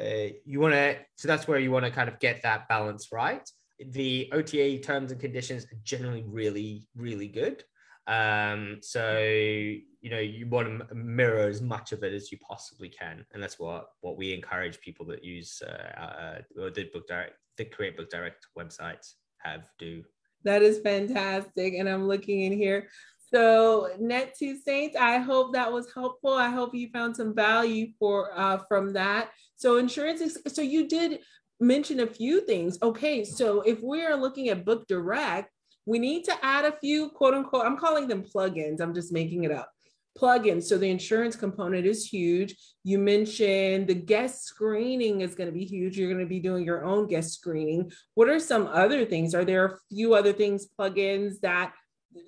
[0.00, 3.08] uh, you want to so that's where you want to kind of get that balance
[3.12, 3.48] right
[3.90, 7.62] the ota terms and conditions are generally really really good
[8.06, 12.88] um so you know you want to mirror as much of it as you possibly
[12.88, 17.06] can and that's what what we encourage people that use uh, uh or the book
[17.06, 20.02] direct the create book direct websites have do
[20.44, 22.88] that is fantastic and i'm looking in here
[23.34, 26.34] so, Net Two Saints, I hope that was helpful.
[26.34, 29.30] I hope you found some value for uh, from that.
[29.56, 30.36] So, insurance.
[30.48, 31.20] so you did
[31.58, 32.76] mention a few things.
[32.82, 35.50] Okay, so if we are looking at Book Direct,
[35.86, 37.64] we need to add a few quote unquote.
[37.64, 38.82] I'm calling them plugins.
[38.82, 39.72] I'm just making it up.
[40.18, 40.64] Plugins.
[40.64, 42.54] So the insurance component is huge.
[42.84, 45.96] You mentioned the guest screening is going to be huge.
[45.96, 47.90] You're going to be doing your own guest screening.
[48.14, 49.34] What are some other things?
[49.34, 51.72] Are there a few other things, plugins that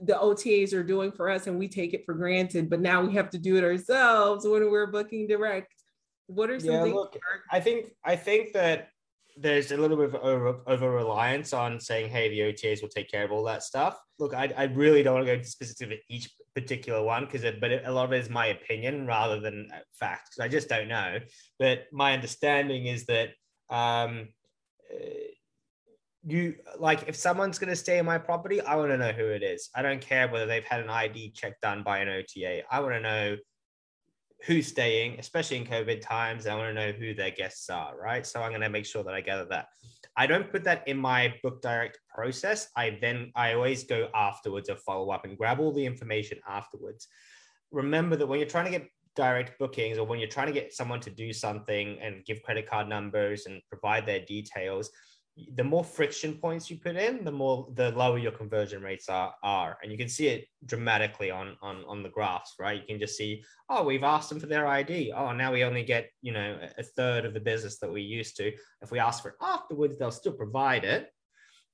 [0.03, 3.14] the OTAs are doing for us and we take it for granted, but now we
[3.14, 5.74] have to do it ourselves when we're booking direct.
[6.26, 6.95] What are some yeah, things?
[6.95, 7.18] Look,
[7.51, 8.89] I think I think that
[9.37, 13.11] there's a little bit of over, over reliance on saying, hey, the OTAs will take
[13.11, 13.99] care of all that stuff.
[14.18, 17.43] Look, I, I really don't want to go into specifics of each particular one because
[17.61, 19.68] but it, a lot of it is my opinion rather than
[19.99, 21.18] fact because I just don't know.
[21.59, 23.30] But my understanding is that
[23.70, 24.28] um,
[26.26, 29.26] you like if someone's going to stay in my property i want to know who
[29.26, 32.62] it is i don't care whether they've had an id check done by an ota
[32.70, 33.37] i want to know
[34.47, 38.26] who's staying especially in covid times i want to know who their guests are right?
[38.26, 39.66] So i'm going to make sure that i gather that.
[40.16, 42.68] I don't put that in my book direct process.
[42.76, 47.09] I then i always go afterwards or follow up and grab all the information afterwards.
[47.72, 50.72] Remember that when you're trying to get direct bookings or when you're trying to get
[50.72, 54.90] someone to do something and give credit card numbers and provide their details
[55.57, 59.35] the more friction points you put in, the more the lower your conversion rates are
[59.43, 59.76] are.
[59.82, 62.80] And you can see it dramatically on on on the graphs, right?
[62.80, 65.12] You can just see, oh, we've asked them for their ID.
[65.12, 68.37] Oh, now we only get, you know, a third of the business that we used
[68.37, 68.53] to.
[68.80, 71.11] If we ask for it afterwards, they'll still provide it.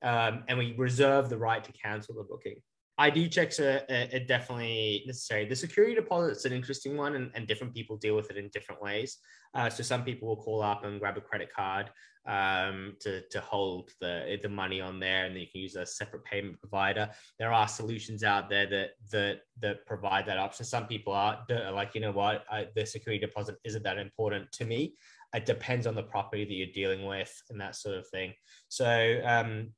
[0.03, 2.63] Um, and we reserve the right to cancel the booking.
[3.01, 5.47] ID checks are, are, definitely necessary.
[5.47, 8.51] The security deposit is an interesting one, and, and, different people deal with it in
[8.53, 9.17] different ways.
[9.55, 11.91] Uh, so some people will call up and grab a credit card
[12.29, 15.87] um, to, to hold the, the money on there, and then you can use a
[15.87, 17.09] separate payment provider.
[17.39, 20.67] There are solutions out there that that that provide that option.
[20.67, 21.43] Some people are
[21.73, 24.95] like, you know what, I, the security deposit isn't that important to me.
[25.35, 28.35] It depends on the property that you're dealing with and that sort of thing.
[28.69, 29.71] So um,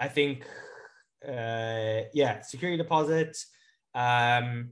[0.00, 0.44] I think,
[1.26, 3.36] uh, yeah, security deposit,
[3.94, 4.70] um,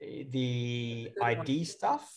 [0.00, 2.10] the ID stuff.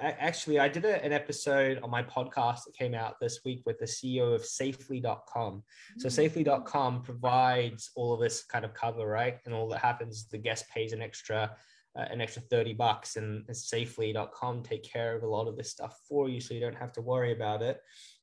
[0.00, 3.80] Actually i did a, an episode on my podcast that came out this week with
[3.80, 5.60] the ceo of safely.com
[5.96, 6.12] so mm.
[6.12, 9.38] safely.com provides all of this kind of cover right?
[9.44, 11.50] And all that happens the guest pays an extra
[11.98, 15.70] uh, an extra 30 bucks and, and safely.com take care of a lot of this
[15.70, 17.80] stuff for you so you don't have to worry about it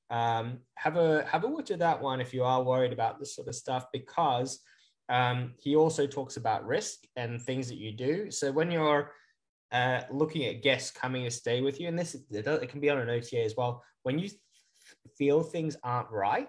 [0.10, 3.36] um, have a have a watch of that one if you are worried about this
[3.36, 4.60] sort of stuff because
[5.10, 9.12] um, he also talks about risk and things that you do so when you're
[9.72, 13.00] uh, looking at guests coming to stay with you, and this it can be on
[13.00, 13.84] an OTA as well.
[14.04, 14.30] When you
[15.18, 16.48] feel things aren't right,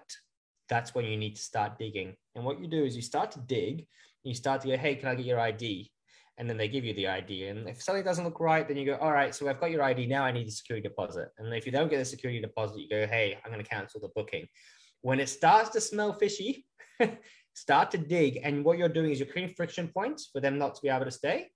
[0.69, 2.15] that's when you need to start digging.
[2.35, 3.87] And what you do is you start to dig,
[4.23, 5.91] you start to go, hey, can I get your ID?
[6.37, 7.47] And then they give you the ID.
[7.47, 9.81] And if something doesn't look right, then you go, all right, so I've got your
[9.81, 10.05] ID.
[10.05, 11.29] Now I need a security deposit.
[11.39, 13.99] And if you don't get a security deposit, you go, hey, I'm going to cancel
[13.99, 14.47] the booking.
[15.01, 16.65] When it starts to smell fishy,
[17.53, 18.39] start to dig.
[18.43, 21.05] And what you're doing is you're creating friction points for them not to be able
[21.05, 21.49] to stay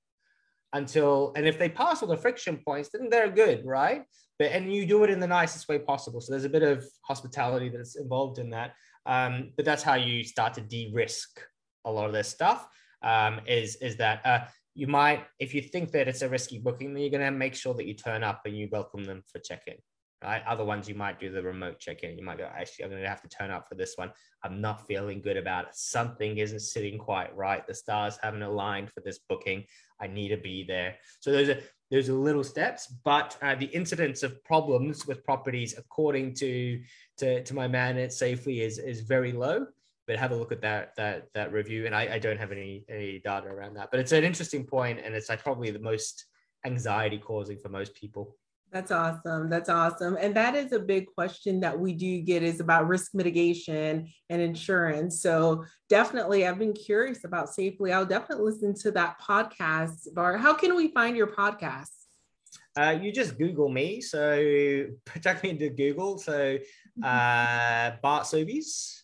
[0.74, 4.04] until and if they pass all the friction points, then they're good, right?
[4.40, 6.22] But and you do it in the nicest way possible.
[6.22, 8.74] So there's a bit of hospitality that's involved in that.
[9.06, 11.42] Um, but that's how you start to de-risk
[11.86, 12.68] a lot of this stuff.
[13.04, 14.40] Um, is is that uh,
[14.74, 17.74] you might if you think that it's a risky booking, then you're gonna make sure
[17.74, 19.76] that you turn up and you welcome them for check-in
[20.24, 20.44] right?
[20.48, 22.18] Other ones you might do the remote check-in.
[22.18, 24.12] You might go, actually, I'm going to have to turn up for this one.
[24.44, 25.76] I'm not feeling good about it.
[25.76, 27.66] Something isn't sitting quite right.
[27.66, 29.66] The stars haven't aligned for this booking.
[30.00, 30.96] I need to be there.
[31.20, 31.60] So those are
[31.90, 36.82] those are little steps, but uh, the incidence of problems with properties, according to
[37.18, 39.68] to, to my man at Safely, is is very low.
[40.12, 42.84] But have a look at that that that review, and I, I don't have any
[42.90, 43.92] any data around that.
[43.92, 46.26] But it's an interesting point, and it's like probably the most
[46.66, 48.36] anxiety causing for most people.
[48.74, 49.50] That's awesome.
[49.50, 50.18] That's awesome.
[50.20, 54.42] And that is a big question that we do get is about risk mitigation and
[54.42, 55.22] insurance.
[55.22, 57.94] So definitely I've been curious about safely.
[57.94, 60.14] I'll definitely listen to that podcast.
[60.14, 61.92] Bart, how can we find your podcast?
[62.78, 64.02] Uh, you just Google me.
[64.02, 64.88] So
[65.22, 66.18] type me into Google.
[66.18, 67.04] So mm-hmm.
[67.04, 69.01] uh, Bart Sobies,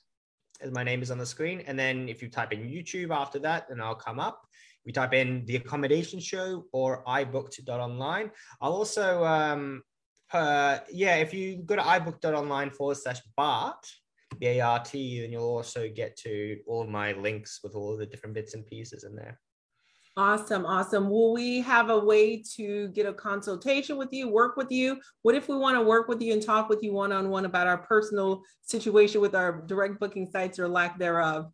[0.62, 1.62] as my name is on the screen.
[1.68, 4.48] And then if you type in YouTube after that, then I'll come up
[4.88, 8.32] we type in the accommodation show or ibooked.online.
[8.62, 9.84] I'll also, um,
[10.32, 13.86] uh, yeah, if you go to ibooked.online forward slash BART,
[14.40, 17.92] B A R T, then you'll also get to all of my links with all
[17.92, 19.38] of the different bits and pieces in there.
[20.18, 21.12] Awesome, awesome.
[21.12, 25.00] Will we have a way to get a consultation with you, work with you?
[25.22, 27.46] What if we want to work with you and talk with you one on one
[27.46, 31.52] about our personal situation with our direct booking sites or lack thereof?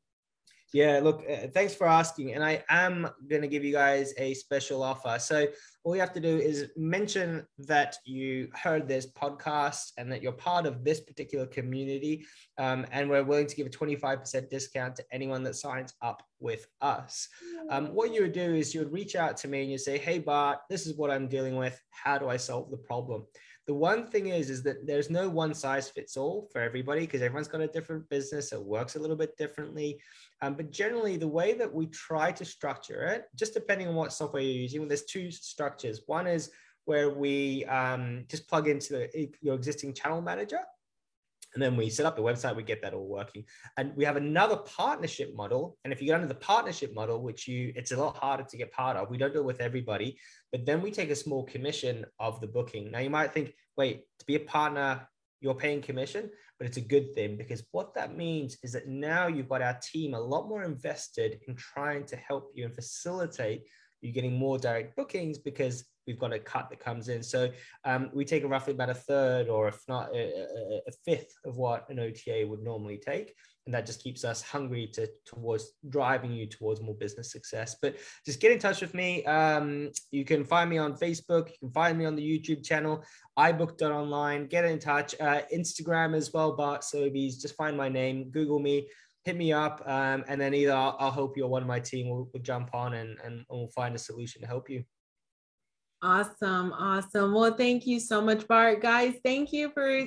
[0.73, 2.35] Yeah, look, uh, thanks for asking.
[2.35, 5.19] And I am going to give you guys a special offer.
[5.19, 5.45] So,
[5.83, 10.31] all you have to do is mention that you heard this podcast and that you're
[10.31, 12.25] part of this particular community.
[12.57, 16.67] Um, and we're willing to give a 25% discount to anyone that signs up with
[16.81, 17.27] us.
[17.69, 19.97] Um, what you would do is you would reach out to me and you say,
[19.97, 21.79] Hey, Bart, this is what I'm dealing with.
[21.89, 23.25] How do I solve the problem?
[23.65, 27.21] The one thing is, is that there's no one size fits all for everybody because
[27.21, 28.51] everyone's got a different business.
[28.51, 30.01] It works a little bit differently.
[30.41, 34.11] Um, but generally, the way that we try to structure it, just depending on what
[34.11, 36.01] software you're using, there's two structures.
[36.07, 36.51] One is
[36.85, 40.59] where we um, just plug into the, your existing channel manager.
[41.53, 43.45] And then we set up the website, we get that all working.
[43.77, 45.77] And we have another partnership model.
[45.83, 48.57] And if you get under the partnership model, which you it's a lot harder to
[48.57, 50.17] get part of, we don't do it with everybody,
[50.51, 52.91] but then we take a small commission of the booking.
[52.91, 55.07] Now you might think, wait, to be a partner,
[55.41, 59.27] you're paying commission, but it's a good thing because what that means is that now
[59.27, 63.63] you've got our team a lot more invested in trying to help you and facilitate
[64.01, 67.23] you getting more direct bookings because we've got a cut that comes in.
[67.23, 67.49] So
[67.85, 70.47] um, we take roughly about a third, or if not a,
[70.87, 73.35] a, fifth, of what an OTA would normally take,
[73.65, 77.75] and that just keeps us hungry to towards driving you towards more business success.
[77.81, 77.95] But
[78.25, 79.23] just get in touch with me.
[79.25, 81.49] Um, you can find me on Facebook.
[81.49, 83.03] You can find me on the YouTube channel,
[83.37, 84.47] ibooked.online.
[84.47, 85.15] Get in touch.
[85.19, 87.39] Uh, Instagram as well, Bart Sobies.
[87.39, 88.87] Just find my name, Google me
[89.25, 91.79] hit me up um, and then either I'll, I'll, help you or one of my
[91.79, 94.83] team will, will jump on and, and we'll find a solution to help you.
[96.03, 96.73] Awesome.
[96.73, 97.33] Awesome.
[97.33, 98.81] Well, thank you so much, Bart.
[98.81, 100.05] Guys, thank you for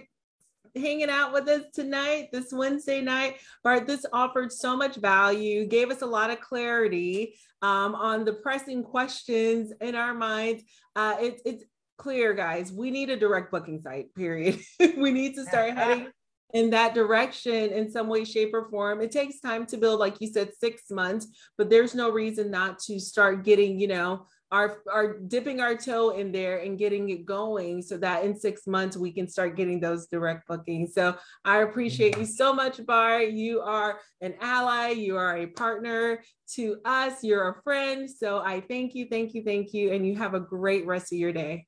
[0.76, 3.36] hanging out with us tonight, this Wednesday night.
[3.64, 8.34] Bart, this offered so much value, gave us a lot of clarity um, on the
[8.34, 10.64] pressing questions in our minds.
[10.94, 11.64] Uh, it, it's
[11.96, 14.60] clear, guys, we need a direct booking site, period.
[14.98, 16.08] we need to start heading
[16.52, 19.00] in that direction in some way, shape, or form.
[19.00, 21.26] It takes time to build, like you said, six months,
[21.56, 26.10] but there's no reason not to start getting, you know, are are dipping our toe
[26.10, 29.80] in there and getting it going so that in six months we can start getting
[29.80, 30.94] those direct bookings.
[30.94, 34.90] So i appreciate you so much Bart you are an ally.
[34.90, 36.22] You are a partner
[36.54, 37.24] to us.
[37.24, 38.08] You're a friend.
[38.10, 41.18] So i thank you thank you thank you and you have a great rest of
[41.18, 41.66] your day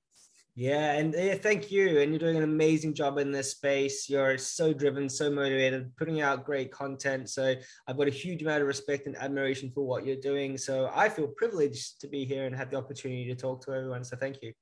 [0.58, 2.00] yeah, and yeah, thank you.
[2.00, 4.10] And you're doing an amazing job in this space.
[4.10, 7.30] You're so driven, so motivated, putting out great content.
[7.30, 7.54] So
[7.86, 10.58] I've got a huge amount of respect and admiration for what you're doing.
[10.58, 14.02] So I feel privileged to be here and have the opportunity to talk to everyone.
[14.02, 14.52] So thank you.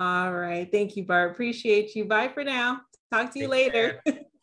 [0.00, 0.68] All right.
[0.68, 1.30] Thank you, Bart.
[1.30, 2.06] Appreciate you.
[2.06, 2.80] Bye for now.
[3.12, 4.02] Talk to you Take later.